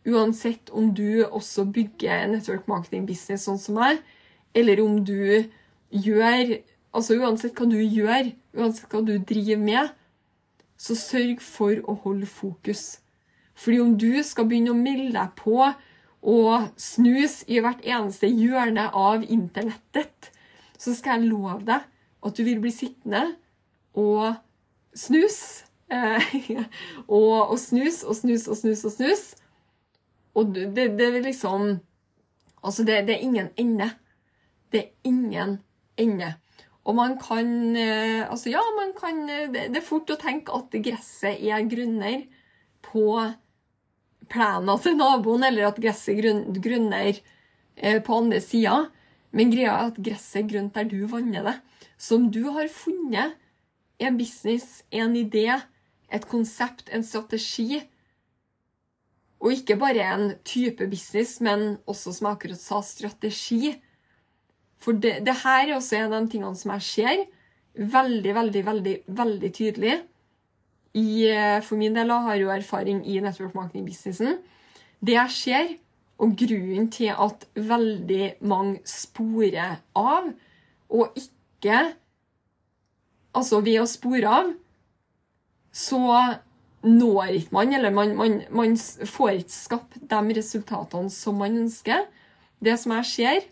uansett 0.07 0.71
om 0.71 0.93
du 0.95 1.25
også 1.27 1.67
bygger 1.75 2.29
network 2.31 2.69
marketing 2.71 3.07
business 3.09 3.47
sånn 3.49 3.61
som 3.61 3.81
meg, 3.81 4.01
eller 4.57 4.81
om 4.85 5.03
du 5.05 5.45
gjør 5.91 6.59
Altså 6.97 7.19
uansett 7.21 7.59
hva 7.59 7.67
du 7.69 7.77
gjør, 7.77 8.31
uansett 8.57 8.89
hva 8.89 9.03
du 9.05 9.19
driver 9.21 9.59
med, 9.61 9.91
så 10.77 10.97
sørg 10.99 11.43
for 11.43 11.81
å 11.89 11.97
holde 12.05 12.29
fokus. 12.29 13.01
Fordi 13.57 13.81
om 13.81 13.95
du 13.99 14.23
skal 14.25 14.49
begynne 14.49 14.75
å 14.75 14.79
melde 14.79 15.15
deg 15.17 15.33
på 15.39 15.61
og 16.27 16.69
snus 16.81 17.43
i 17.47 17.61
hvert 17.63 17.85
eneste 17.87 18.29
hjørne 18.29 18.89
av 18.91 19.25
internettet, 19.25 20.33
så 20.77 20.93
skal 20.97 21.21
jeg 21.21 21.31
love 21.31 21.63
deg 21.69 21.87
at 22.27 22.37
du 22.37 22.43
vil 22.45 22.61
bli 22.61 22.73
sittende 22.75 23.23
og 23.97 24.35
snus. 24.97 25.65
Eh, 25.89 26.35
og, 27.07 27.53
og, 27.53 27.59
snus 27.63 28.03
og 28.05 28.19
snus 28.19 28.49
og 28.51 28.59
snus 28.61 28.85
og 28.85 28.97
snus. 28.97 29.27
Og 30.37 30.53
det, 30.55 30.73
det 30.99 31.13
er 31.13 31.23
liksom 31.25 31.77
Altså, 32.67 32.83
det, 32.83 33.07
det, 33.07 33.15
er 33.15 33.23
ingen 33.23 33.49
ende. 33.57 33.91
Det 34.73 34.81
er 34.81 34.89
ingen 35.05 35.59
ende. 35.97 36.33
Og 36.87 36.95
man 36.95 37.17
kan 37.19 37.49
eh, 37.77 38.23
Altså, 38.31 38.51
ja, 38.53 38.63
man 38.77 38.93
kan 38.99 39.25
eh, 39.29 39.49
det, 39.53 39.71
er 39.75 39.85
fort 39.85 40.11
å 40.13 40.19
tenke 40.21 40.55
at 40.55 40.77
gresset 40.85 41.43
er 41.43 41.67
grunner 41.71 42.27
på 42.87 43.07
plena 44.31 44.77
til 44.83 44.97
naboen, 44.99 45.47
eller 45.47 45.69
at 45.69 45.81
gresset 45.83 46.19
er 46.19 46.45
grunner 46.63 47.19
på 47.77 48.15
andre 48.17 48.39
sida. 48.43 48.87
Men 49.37 49.51
greia 49.53 49.75
er 49.75 49.91
at 49.91 49.99
gresset 50.01 50.41
er 50.41 50.49
grønt 50.51 50.75
der 50.79 50.87
du 50.91 51.03
vanner 51.11 51.45
det. 51.47 51.57
Så 51.99 52.17
om 52.19 52.31
du 52.33 52.47
har 52.55 52.71
funnet 52.73 53.37
en 54.03 54.17
business, 54.19 54.83
en 54.91 55.15
idé, 55.19 55.51
et 56.09 56.27
konsept, 56.31 56.89
en 56.93 57.05
strategi, 57.05 57.83
og 59.43 59.53
ikke 59.53 59.77
bare 59.79 60.05
en 60.15 60.31
type 60.49 60.87
business, 60.89 61.41
men 61.45 61.77
også, 61.87 62.15
som 62.17 62.29
jeg 62.29 62.39
akkurat 62.39 62.63
sa, 62.63 62.81
strategi 62.83 63.75
For 64.83 64.93
det, 64.93 65.19
det 65.27 65.35
her 65.43 65.67
er 65.67 65.77
også 65.77 65.97
en 65.99 66.13
av 66.13 66.19
de 66.19 66.33
tingene 66.35 66.59
som 66.59 66.75
jeg 66.77 66.87
ser 66.87 67.25
veldig, 67.77 68.35
veldig, 68.35 68.63
veldig, 68.67 68.97
veldig 69.07 69.53
tydelig. 69.55 69.97
I, 70.97 71.09
for 71.65 71.77
min 71.77 71.97
del 71.97 72.13
har 72.13 72.35
jeg 72.35 72.47
jo 72.47 72.53
erfaring 72.55 73.03
i 73.05 73.19
network 73.21 73.57
marketing-businessen. 73.57 74.39
Det 75.05 75.17
jeg 75.17 75.35
ser, 75.35 75.75
og 76.17 76.33
grunnen 76.41 76.89
til 76.93 77.13
at 77.13 77.45
veldig 77.55 78.37
mange 78.49 78.81
sporer 78.89 79.83
av, 79.95 80.33
og 80.89 81.17
ikke 81.21 81.93
Altså, 83.37 83.59
ved 83.61 83.83
å 83.83 83.89
spore 83.91 84.31
av, 84.33 84.47
så 85.69 85.99
når 86.87 87.35
ikke 87.37 87.53
man, 87.53 87.75
eller 87.77 87.93
man, 87.93 88.15
man, 88.17 88.37
man 88.49 88.77
får 88.79 89.43
ikke 89.43 89.53
skapt 89.53 89.99
de 90.09 90.37
resultatene 90.39 91.13
som 91.13 91.37
man 91.43 91.59
ønsker. 91.67 92.07
Det 92.65 92.79
som 92.81 92.95
jeg 92.97 93.09
ser, 93.11 93.45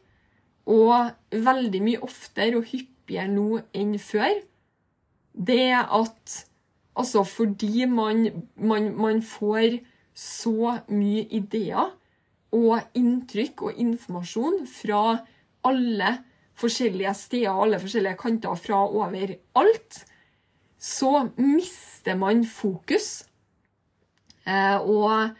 og 0.71 1.11
veldig 1.31 1.81
mye 1.85 2.03
oftere 2.05 2.59
og 2.61 2.69
hyppigere 2.71 3.29
nå 3.33 3.61
enn 3.77 3.97
før, 4.01 4.41
det 5.35 5.61
er 5.75 5.91
at 5.93 6.37
altså 6.95 7.25
fordi 7.27 7.87
man, 7.91 8.29
man, 8.57 8.93
man 8.97 9.23
får 9.23 9.81
så 10.15 10.79
mye 10.89 11.27
ideer 11.35 11.91
og 12.55 12.95
inntrykk 12.95 13.67
og 13.67 13.81
informasjon 13.83 14.63
fra 14.71 15.03
alle 15.67 16.13
forskjellige 16.59 17.15
steder 17.19 17.63
alle 17.63 17.81
forskjellige 17.83 18.19
kanter 18.21 18.55
fra 18.55 18.85
overalt, 18.87 20.05
så 20.79 21.29
mister 21.37 22.15
man 22.17 22.45
fokus. 22.47 23.25
Eh, 24.47 24.77
og, 24.77 25.31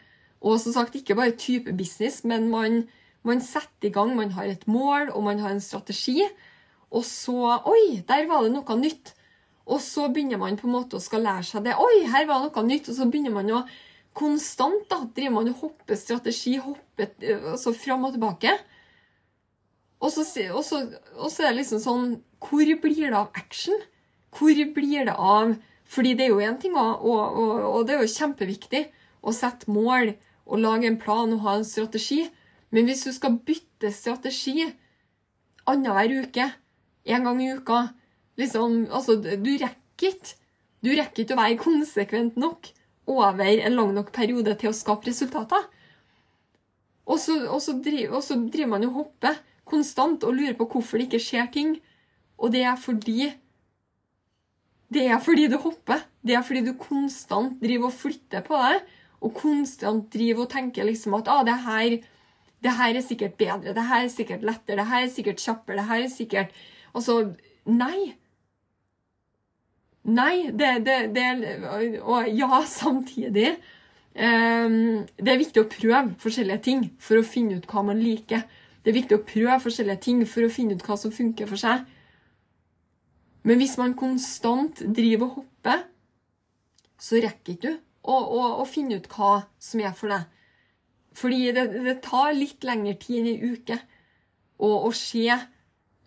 og, 0.41 0.59
som 0.59 0.73
sagt, 0.73 0.95
ikke 0.95 1.15
bare 1.15 1.37
type 1.37 1.73
business, 1.77 2.23
men 2.23 2.49
man, 2.49 2.83
man 3.25 3.41
setter 3.43 3.89
i 3.89 3.93
gang, 3.93 4.13
man 4.17 4.33
har 4.35 4.49
et 4.49 4.65
mål 4.69 5.11
og 5.11 5.23
man 5.25 5.41
har 5.41 5.53
en 5.53 5.63
strategi. 5.63 6.23
Og 6.95 7.03
så 7.07 7.59
Oi, 7.65 8.03
der 8.07 8.27
var 8.29 8.45
det 8.45 8.53
noe 8.53 8.77
nytt. 8.79 9.13
Og 9.65 9.81
så 9.81 10.07
begynner 10.13 10.37
man 10.37 10.57
på 10.59 10.67
en 10.69 10.75
måte 10.75 10.99
å 10.99 11.01
skal 11.01 11.25
lære 11.25 11.47
seg 11.47 11.65
det. 11.65 11.73
Oi, 11.81 12.05
her 12.11 12.27
var 12.29 12.43
det 12.43 12.51
noe 12.53 12.65
nytt. 12.67 12.89
Og 12.91 12.97
så 12.99 13.09
begynner 13.09 13.33
man 13.33 13.51
å 13.51 13.65
konstant 14.15 14.85
da, 14.91 15.01
driver 15.11 15.35
man 15.39 15.51
og 15.51 15.63
hopper 15.63 15.97
strategi, 15.99 16.55
hopper 16.61 17.11
altså 17.51 17.73
fram 17.75 18.05
og 18.07 18.15
tilbake. 18.15 18.53
Og 20.03 20.11
så, 20.13 20.23
og, 20.51 20.61
så, 20.67 20.83
og 21.17 21.31
så, 21.31 21.43
er 21.43 21.53
det 21.53 21.61
liksom 21.61 21.79
sånn 21.81 22.09
Hvor 22.43 22.67
blir 22.83 23.07
det 23.07 23.17
av 23.17 23.31
action? 23.39 23.77
Hvor 24.35 24.59
blir 24.75 25.07
det 25.07 25.15
av 25.15 25.55
Fordi 25.89 26.13
det 26.17 26.27
er 26.27 26.33
jo 26.33 26.43
én 26.43 26.57
ting, 26.61 26.75
og, 26.77 27.05
og, 27.07 27.85
det 27.87 27.95
er 27.95 28.03
jo 28.03 28.11
kjempeviktig 28.11 28.81
å 29.25 29.33
sette 29.33 29.71
mål 29.71 30.15
og 30.45 30.61
lage 30.61 30.89
en 30.89 30.97
plan 31.01 31.31
og 31.33 31.41
ha 31.45 31.55
en 31.57 31.65
strategi. 31.65 32.25
Men 32.75 32.89
hvis 32.89 33.05
du 33.07 33.13
skal 33.15 33.37
bytte 33.47 33.91
strategi 33.95 34.65
annenhver 35.65 36.11
uke, 36.25 36.49
én 37.07 37.23
gang 37.23 37.39
i 37.41 37.53
uka 37.55 37.85
liksom, 38.37 38.87
altså, 38.91 39.15
Du 39.15 39.51
rekker 39.55 40.11
ikke. 40.11 40.35
Du 40.83 40.91
rekker 40.91 41.23
ikke 41.23 41.37
å 41.37 41.39
være 41.39 41.61
konsekvent 41.61 42.35
nok 42.37 42.67
over 43.09 43.47
en 43.47 43.77
lang 43.77 43.93
nok 43.95 44.11
periode 44.13 44.53
til 44.59 44.69
å 44.69 44.75
skape 44.75 45.07
resultater. 45.07 45.63
Og 47.05 47.19
så, 47.21 47.37
og 47.47 47.61
så, 47.61 47.77
driver, 47.85 48.17
og 48.17 48.23
så 48.25 48.37
driver, 48.37 48.71
man 48.75 48.87
og 48.89 48.99
hopper 48.99 49.39
konstant 49.65 50.25
og 50.25 50.35
lurer 50.37 50.57
på 50.57 50.67
hvorfor 50.69 50.99
det 50.99 51.07
ikke 51.07 51.23
skjer 51.25 51.49
ting. 51.53 51.75
Og 52.37 52.51
det 52.53 52.65
er 52.65 52.77
fordi 52.77 53.33
Det 54.93 55.07
er 55.09 55.17
fordi 55.19 55.47
du 55.49 55.57
hopper. 55.57 56.03
Det 56.21 56.35
er 56.35 56.43
fordi 56.45 56.61
du 56.65 56.75
konstant 56.77 57.57
driver 57.61 57.89
og 57.89 57.97
flytter 57.97 58.43
på 58.45 58.57
deg, 58.57 58.83
og 59.21 59.33
konstant 59.33 60.05
driver 60.13 60.45
og 60.45 60.51
tenker 60.51 60.85
liksom 60.85 61.15
at 61.17 61.29
ah, 61.31 61.41
det 61.45 61.55
her, 61.65 61.95
det 62.65 62.73
her 62.79 62.97
er 62.97 63.05
sikkert 63.05 63.37
bedre, 63.37 63.73
det 63.77 63.87
her 63.87 64.03
er 64.03 64.11
sikkert 64.11 64.45
lettere, 64.45 64.79
det 64.81 64.89
her 64.89 65.05
er 65.05 65.11
sikkert 65.13 65.43
kjappere, 65.43 65.77
det 65.77 65.89
her 65.91 66.05
er 66.05 66.13
sikkert 66.13 66.61
Altså, 66.95 67.15
nei. 67.67 68.15
Nei, 70.07 70.35
det, 70.55 70.69
det, 70.85 70.99
det 71.15 71.25
Og 71.99 72.29
ja, 72.31 72.61
samtidig. 72.65 73.57
Um, 74.15 75.03
det 75.19 75.33
er 75.33 75.41
viktig 75.41 75.59
å 75.59 75.67
prøve 75.67 76.13
forskjellige 76.23 76.63
ting 76.63 76.85
for 77.03 77.19
å 77.19 77.25
finne 77.27 77.57
ut 77.59 77.67
hva 77.67 77.83
man 77.83 77.99
liker. 77.99 78.45
Det 78.79 78.93
er 78.93 78.99
viktig 79.01 79.17
å 79.17 79.25
prøve 79.27 79.59
forskjellige 79.65 80.03
ting 80.05 80.21
for 80.29 80.47
å 80.47 80.53
finne 80.53 80.77
ut 80.77 80.85
hva 80.87 80.95
som 81.01 81.11
funker 81.11 81.49
for 81.51 81.59
seg. 81.59 81.83
Men 83.45 83.59
hvis 83.59 83.75
man 83.81 83.97
konstant 83.97 84.79
driver 84.95 85.27
og 85.27 85.41
hopper, 85.41 85.83
så 87.01 87.19
rekker 87.19 87.57
ikke 87.57 87.67
du 87.67 87.73
å, 88.07 88.15
å, 88.15 88.45
å 88.61 88.65
finne 88.69 89.01
ut 89.01 89.09
hva 89.11 89.41
som 89.59 89.83
er 89.83 89.91
for 89.97 90.13
deg. 90.15 90.23
Fordi 91.15 91.51
det, 91.55 91.67
det 91.85 91.99
tar 92.03 92.33
litt 92.35 92.65
lengre 92.67 92.95
tid 92.99 93.21
enn 93.21 93.29
ei 93.31 93.53
uke 93.55 93.79
å, 94.59 94.91
se 94.95 95.29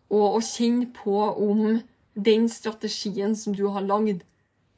og 0.08 0.38
å 0.38 0.42
kjenne 0.44 0.88
på 0.96 1.16
om 1.32 1.80
den 2.18 2.48
strategien 2.52 3.36
som 3.38 3.54
du 3.56 3.66
har 3.72 3.86
lagd, 3.86 4.24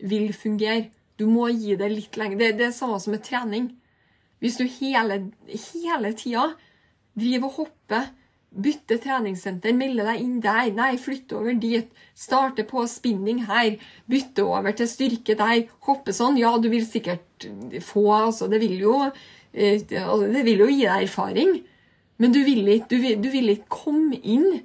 vil 0.00 0.30
fungere. 0.32 0.90
Du 1.20 1.26
må 1.28 1.50
gi 1.52 1.76
det 1.76 1.90
litt 1.92 2.16
lenger. 2.16 2.38
Det, 2.40 2.54
det 2.60 2.70
er 2.70 2.76
samme 2.76 2.98
som 3.02 3.12
med 3.14 3.24
trening. 3.26 3.68
Hvis 4.40 4.56
du 4.56 4.64
hele, 4.64 5.26
hele 5.50 6.14
tida 6.16 6.46
driver 7.18 7.50
og 7.50 7.58
hopper, 7.58 8.08
bytter 8.50 8.98
treningssenter, 9.02 9.74
melder 9.76 10.08
deg 10.10 10.22
inn 10.24 10.38
der, 10.42 10.70
nei, 10.74 10.94
flytter 10.98 11.38
over 11.38 11.58
dit, 11.60 11.90
starter 12.18 12.66
på 12.66 12.82
spinning 12.90 13.44
her, 13.46 13.76
bytter 14.10 14.48
over 14.48 14.74
til 14.74 14.88
styrke 14.90 15.36
der, 15.38 15.68
hopper 15.86 16.16
sånn, 16.16 16.40
ja, 16.40 16.56
du 16.58 16.70
vil 16.72 16.86
sikkert 16.88 17.46
få 17.84 18.08
altså, 18.16 18.48
det 18.50 18.62
vil 18.64 18.80
jo 18.80 18.96
det 19.52 20.44
vil 20.46 20.62
jo 20.64 20.68
gi 20.70 20.84
deg 20.84 21.06
erfaring, 21.06 21.56
men 22.20 22.34
du 22.34 22.42
vil 22.44 22.68
ikke, 22.68 22.90
du 22.90 22.96
vil, 23.00 23.16
du 23.22 23.30
vil 23.32 23.52
ikke 23.54 23.72
komme 23.72 24.18
inn 24.20 24.60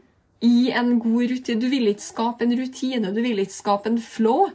i 0.45 0.69
en 0.75 0.97
god 0.99 1.31
rutine. 1.31 1.61
Du 1.61 1.69
vil 1.71 1.87
ikke 1.89 2.03
skape 2.03 2.45
en 2.45 2.55
rutine, 2.59 3.13
du 3.15 3.21
vil 3.23 3.39
ikke 3.41 3.55
skape 3.55 3.91
en 3.91 4.01
flow. 4.01 4.49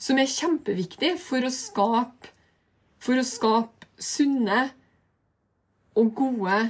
Som 0.00 0.18
er 0.18 0.30
kjempeviktig 0.30 1.14
for 1.22 1.44
å 1.46 1.52
skape, 1.54 2.32
for 3.00 3.20
å 3.20 3.26
skape 3.26 3.88
sunne 4.00 4.70
og 5.98 6.14
gode, 6.16 6.60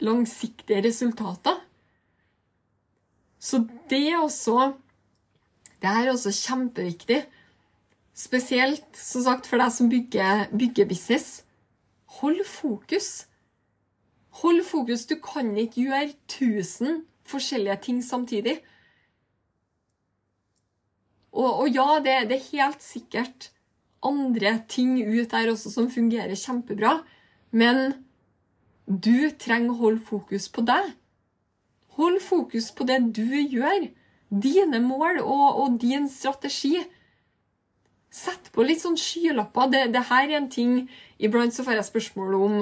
langsiktige 0.00 0.80
resultater. 0.86 1.58
Så 3.40 3.64
det 3.90 4.16
også 4.16 4.72
Det 5.80 5.88
her 5.88 6.06
er 6.06 6.12
også 6.12 6.28
kjempeviktig. 6.28 7.22
Spesielt 8.20 8.84
som 8.96 9.24
sagt, 9.24 9.48
for 9.48 9.62
deg 9.62 9.72
som 9.72 9.88
bygger, 9.88 10.50
bygger 10.52 10.88
business. 10.90 11.40
Hold 12.20 12.42
fokus. 12.44 13.26
Hold 14.42 14.60
fokus. 14.68 15.06
Du 15.08 15.16
kan 15.24 15.54
ikke 15.56 15.86
gjøre 15.86 16.12
tusen 16.28 17.04
forskjellige 17.30 17.78
ting 17.86 18.02
samtidig. 18.04 18.58
Og, 21.32 21.62
og 21.62 21.66
ja, 21.70 21.88
det, 22.04 22.18
det, 22.28 22.36
er 22.36 22.58
helt 22.58 22.84
sikkert 22.84 23.50
andre 24.02 24.56
ting 24.68 24.98
ut 24.98 25.30
der 25.30 25.52
også 25.52 25.70
som 25.72 25.90
fungerer 25.92 26.34
kjempebra, 26.38 26.98
men 27.52 27.92
du 28.86 29.30
trenger 29.38 29.74
å 29.74 29.80
holde 29.84 30.04
fokus 30.04 30.48
på 30.50 30.64
deg. 30.66 30.92
Hold 31.96 32.20
fokus 32.24 32.70
på 32.74 32.86
det 32.88 33.00
du 33.16 33.28
gjør. 33.38 33.90
Dine 34.30 34.78
mål 34.82 35.20
og, 35.22 35.46
og 35.62 35.78
din 35.82 36.08
strategi. 36.10 36.80
Sett 38.10 38.50
på 38.50 38.64
litt 38.66 38.82
sånn 38.82 38.98
skylapper. 38.98 39.70
Det, 39.70 39.82
det, 39.94 40.02
her 40.08 40.26
er 40.26 40.40
en 40.40 40.48
ting 40.50 40.72
Iblant 41.22 41.54
så 41.54 41.62
får 41.66 41.78
jeg 41.78 41.88
spørsmål 41.90 42.36
om 42.40 42.56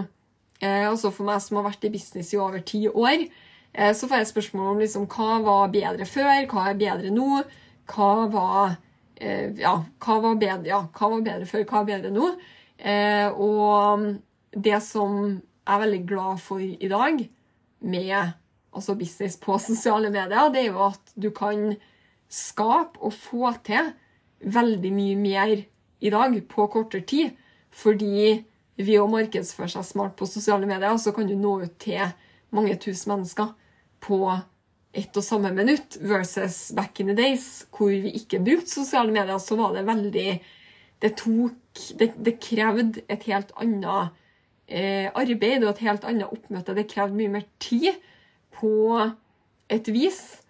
eh, 0.61 0.85
Altså 0.85 1.13
for 1.15 1.29
meg 1.29 1.41
som 1.41 1.61
har 1.61 1.71
vært 1.71 1.87
i 1.89 1.93
business 1.95 2.35
i 2.35 2.41
over 2.41 2.61
ti 2.67 2.83
år, 2.89 3.25
eh, 3.73 3.95
så 3.97 4.11
får 4.11 4.23
jeg 4.23 4.33
spørsmål 4.33 4.75
om 4.75 4.83
liksom, 4.83 5.07
hva 5.09 5.39
var 5.47 5.73
bedre 5.73 6.09
før, 6.09 6.45
hva 6.51 6.69
er 6.69 6.81
bedre 6.81 7.13
nå? 7.15 7.43
Hva 7.89 8.11
var, 8.33 8.77
eh, 9.17 9.55
ja, 9.57 9.79
hva 10.05 10.19
var, 10.25 10.37
bedre, 10.41 10.69
ja, 10.69 10.83
hva 10.93 11.13
var 11.15 11.25
bedre 11.31 11.49
før, 11.49 11.65
hva 11.71 11.81
er 11.81 11.91
bedre 11.95 12.13
nå? 12.13 12.33
Eh, 12.79 13.29
og 13.33 14.05
det 14.53 14.83
som 14.85 15.23
jeg 15.23 15.75
er 15.75 15.83
veldig 15.85 16.03
glad 16.09 16.43
for 16.43 16.61
i 16.61 16.91
dag, 16.91 17.25
med 17.79 18.35
altså 18.75 18.95
business 18.99 19.39
på 19.41 19.57
sosiale 19.71 20.11
medier, 20.11 20.53
det 20.53 20.67
er 20.67 20.71
jo 20.73 20.85
at 20.91 21.15
du 21.17 21.31
kan 21.35 21.73
skape 22.29 23.01
og 23.01 23.15
få 23.17 23.55
til 23.65 23.95
veldig 24.41 24.93
mye 24.95 25.17
mer 25.19 25.55
i 26.01 26.13
dag 26.15 26.37
på 26.51 26.67
kortere 26.73 27.07
tid. 27.09 27.35
Fordi 27.75 28.45
ved 28.79 29.01
å 29.01 29.09
markedsføre 29.11 29.71
seg 29.73 29.87
smart 29.87 30.15
på 30.19 30.29
sosiale 30.31 30.69
medier, 30.69 30.95
så 30.99 31.13
kan 31.15 31.27
du 31.29 31.35
nå 31.39 31.59
ut 31.65 31.75
til 31.83 32.05
mange 32.55 32.77
tusen 32.81 33.13
mennesker 33.13 33.53
på 34.05 34.21
ett 34.99 35.17
og 35.19 35.25
samme 35.25 35.51
minutt, 35.53 35.99
versus 36.01 36.71
back 36.75 37.01
in 37.01 37.11
the 37.11 37.17
days, 37.17 37.67
hvor 37.75 37.91
vi 37.91 38.15
ikke 38.17 38.41
brukte 38.43 38.73
sosiale 38.73 39.13
medier, 39.13 39.39
så 39.39 39.59
var 39.59 39.75
det 39.77 39.87
veldig 39.87 40.31
Det 40.99 41.13
tok 41.17 41.55
Det, 41.99 42.13
det 42.19 42.41
krevde 42.43 43.03
et 43.09 43.23
helt 43.29 43.53
annet 43.55 44.09
eh, 44.67 45.07
arbeid 45.15 45.63
og 45.63 45.71
et 45.71 45.85
helt 45.87 46.05
annet 46.05 46.27
oppmøte. 46.27 46.75
Det 46.75 46.89
krevde 46.91 47.15
mye 47.15 47.31
mer 47.31 47.45
tid 47.61 47.95
på 48.59 48.99
et 49.71 49.89
vis. 49.95 50.43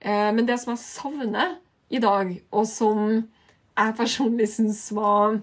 Eh, 0.00 0.32
men 0.34 0.48
det 0.48 0.58
som 0.58 0.72
jeg 0.72 0.82
savner 0.82 1.54
i 1.92 2.00
dag, 2.00 2.32
og 2.50 2.66
som 2.68 3.00
jeg 3.12 3.96
personlig 3.98 4.50
syns 4.52 4.86
var 4.96 5.40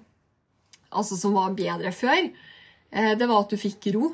Altså 0.90 1.14
som 1.20 1.36
var 1.38 1.52
bedre 1.54 1.92
før, 1.94 2.32
eh, 2.90 3.12
det 3.14 3.28
var 3.30 3.44
at 3.44 3.52
du 3.54 3.60
fikk 3.62 3.92
ro. 3.94 4.08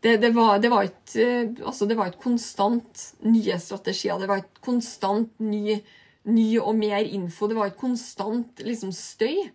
Det, 0.00 0.14
det, 0.22 0.30
var, 0.32 0.54
det, 0.56 0.70
var 0.72 0.86
et, 0.88 1.12
eh, 1.20 1.50
altså 1.60 1.84
det 1.84 1.98
var 1.98 2.08
et 2.08 2.16
konstant 2.22 3.02
nye 3.20 3.58
strategier. 3.60 4.16
Det 4.16 4.28
var 4.30 4.40
et 4.40 4.60
konstant 4.64 5.28
ny, 5.36 5.76
ny 6.24 6.46
og 6.62 6.72
mer 6.80 7.04
info. 7.04 7.44
Det 7.50 7.58
var 7.58 7.68
et 7.68 7.76
konstant 7.76 8.64
liksom, 8.64 8.94
støy. 8.96 9.50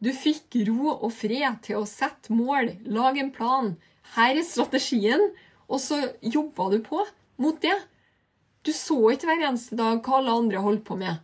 Du 0.00 0.08
fikk 0.16 0.56
ro 0.70 0.94
og 0.94 1.12
fred 1.14 1.60
til 1.68 1.82
å 1.82 1.84
sette 1.84 2.32
mål, 2.32 2.72
lage 2.88 3.20
en 3.20 3.34
plan. 3.36 3.74
Her 4.16 4.40
er 4.40 4.48
strategien, 4.48 5.28
og 5.68 5.84
så 5.84 6.00
jobba 6.24 6.72
du 6.72 6.80
på 6.88 7.04
mot 7.44 7.60
det. 7.60 7.76
Du 8.62 8.70
så 8.74 8.98
ikke 9.10 9.28
hver 9.28 9.48
eneste 9.48 9.76
dag 9.78 10.02
hva 10.04 10.20
alle 10.20 10.36
andre 10.42 10.62
holdt 10.62 10.84
på 10.86 10.96
med. 10.98 11.18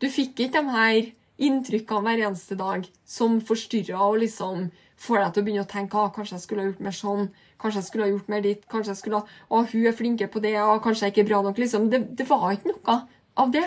Du 0.00 0.08
fikk 0.10 0.40
ikke 0.40 0.62
de 0.62 0.76
her 0.76 1.10
inntrykkene 1.42 2.06
hver 2.06 2.22
eneste 2.28 2.56
dag 2.58 2.86
som 3.08 3.40
forstyrra 3.44 4.00
og 4.06 4.22
liksom 4.22 4.70
får 5.02 5.18
deg 5.18 5.32
til 5.34 5.42
å 5.42 5.46
begynne 5.46 5.64
å 5.66 5.70
tenke 5.70 5.98
ah, 5.98 6.10
kanskje 6.14 6.36
jeg 6.36 6.44
skulle 6.44 6.64
ha 6.64 6.70
gjort 6.70 6.84
mer 6.86 6.96
sånn, 6.96 7.28
kanskje 7.60 7.80
jeg 7.80 7.88
skulle 7.88 8.06
ha 8.06 8.12
gjort 8.12 8.30
mer 8.32 8.44
dit, 8.44 8.64
kanskje 8.70 8.92
jeg 8.92 9.00
skulle 9.00 9.20
ha 9.20 9.38
ah, 9.50 9.66
hun 9.72 9.86
er 9.88 9.96
flinkere 9.98 10.32
på 10.32 10.42
det, 10.44 10.54
ah, 10.62 10.78
kanskje 10.82 11.08
jeg 11.08 11.14
ikke 11.14 11.24
er 11.24 11.30
bra 11.32 11.40
nok, 11.46 11.58
liksom. 11.62 11.88
Det, 11.92 12.02
det 12.18 12.28
var 12.30 12.48
ikke 12.54 12.72
noe 12.74 12.98
av 13.42 13.54
det. 13.54 13.66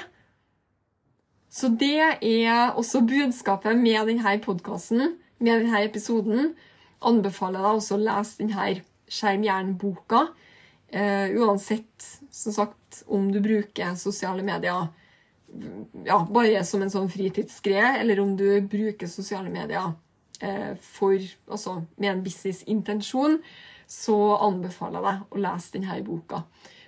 Så 1.56 1.70
det 1.72 1.94
er 2.04 2.76
også 2.76 3.04
budskapet 3.08 3.78
med 3.80 4.10
denne 4.12 4.38
podkasten, 4.44 5.16
med 5.40 5.64
denne 5.64 5.84
episoden. 5.86 6.54
Anbefaler 7.06 7.62
deg 7.64 7.80
også 7.80 7.96
å 7.96 8.04
lese 8.04 8.42
denne 8.42 8.72
skjermjernboka. 9.12 10.26
Uh, 10.94 11.32
uansett, 11.42 12.06
som 12.32 12.54
sagt, 12.54 13.04
om 13.08 13.32
du 13.34 13.42
bruker 13.44 13.96
sosiale 14.00 14.44
medier 14.46 14.86
ja, 16.06 16.28
bare 16.30 16.64
som 16.68 16.84
en 16.84 16.92
sånn 16.92 17.10
fritidsgreie, 17.12 18.00
eller 18.02 18.20
om 18.24 18.36
du 18.38 18.48
bruker 18.70 19.10
sosiale 19.10 19.52
medier 19.54 19.94
eh, 20.42 20.74
for, 20.98 21.16
altså, 21.48 21.78
med 22.02 22.12
en 22.12 22.24
businessintensjon, 22.26 23.40
så 23.88 24.18
anbefaler 24.42 25.00
jeg 25.00 25.06
deg 25.06 25.36
å 25.38 25.44
lese 25.46 25.76
denne 25.76 26.00
boka. 26.06 26.42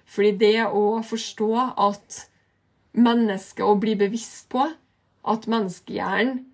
Fordi 0.07 0.33
det 0.39 0.65
å 0.65 0.83
forstå 1.05 1.51
at 1.83 2.21
mennesket, 2.97 3.63
å 3.65 3.77
bli 3.79 3.95
bevisst 3.99 4.47
på 4.53 4.65
at 5.27 5.47
menneskehjernen 5.51 6.45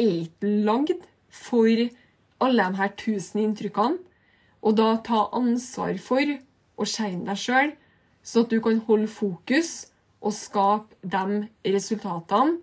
er 0.00 0.24
ikke 0.24 0.54
lagd 0.66 1.04
for 1.34 1.68
alle 2.44 2.66
de 2.66 2.80
her 2.80 2.94
tusen 2.98 3.44
inntrykkene, 3.44 4.00
og 4.64 4.78
da 4.78 4.94
ta 5.04 5.26
ansvar 5.36 5.98
for 6.00 6.38
å 6.76 6.86
skjerme 6.88 7.26
deg 7.28 7.40
sjøl, 7.40 7.74
så 8.24 8.44
at 8.44 8.52
du 8.52 8.60
kan 8.64 8.80
holde 8.86 9.10
fokus 9.10 9.90
og 10.24 10.32
skape 10.32 10.96
de 11.02 11.44
resultatene 11.74 12.58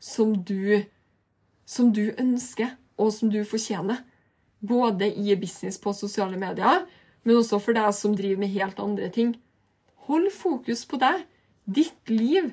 som 0.00 0.32
du, 0.34 0.84
som 1.66 1.90
du 1.92 2.10
ønsker, 2.14 2.76
og 3.00 3.12
som 3.16 3.30
du 3.32 3.40
fortjener. 3.48 4.02
Både 4.60 5.08
i 5.08 5.34
business 5.40 5.78
på 5.80 5.92
sosiale 5.96 6.36
medier, 6.40 6.84
men 7.24 7.40
også 7.40 7.60
for 7.60 7.76
deg 7.76 7.92
som 7.96 8.14
driver 8.16 8.42
med 8.42 8.52
helt 8.52 8.80
andre 8.80 9.08
ting. 9.12 9.34
Hold 10.08 10.30
fokus 10.36 10.84
på 10.88 11.00
deg, 11.00 11.24
ditt 11.64 12.12
liv, 12.12 12.52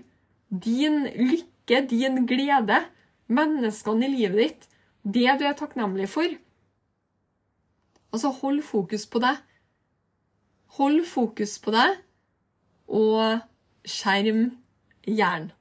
din 0.49 1.03
lykke, 1.07 1.83
din 1.89 2.23
glede, 2.29 2.81
menneskene 3.27 4.07
i 4.07 4.13
livet 4.13 4.39
ditt, 4.39 4.67
det 5.03 5.37
du 5.39 5.45
er 5.47 5.55
takknemlig 5.57 6.07
for. 6.11 6.31
Altså, 8.13 8.31
hold 8.39 8.63
fokus 8.63 9.05
på 9.07 9.19
deg. 9.23 9.39
Hold 10.75 11.05
fokus 11.07 11.55
på 11.63 11.71
deg, 11.71 11.95
og 12.87 13.39
skjerm 13.87 14.49
hjernen. 15.07 15.53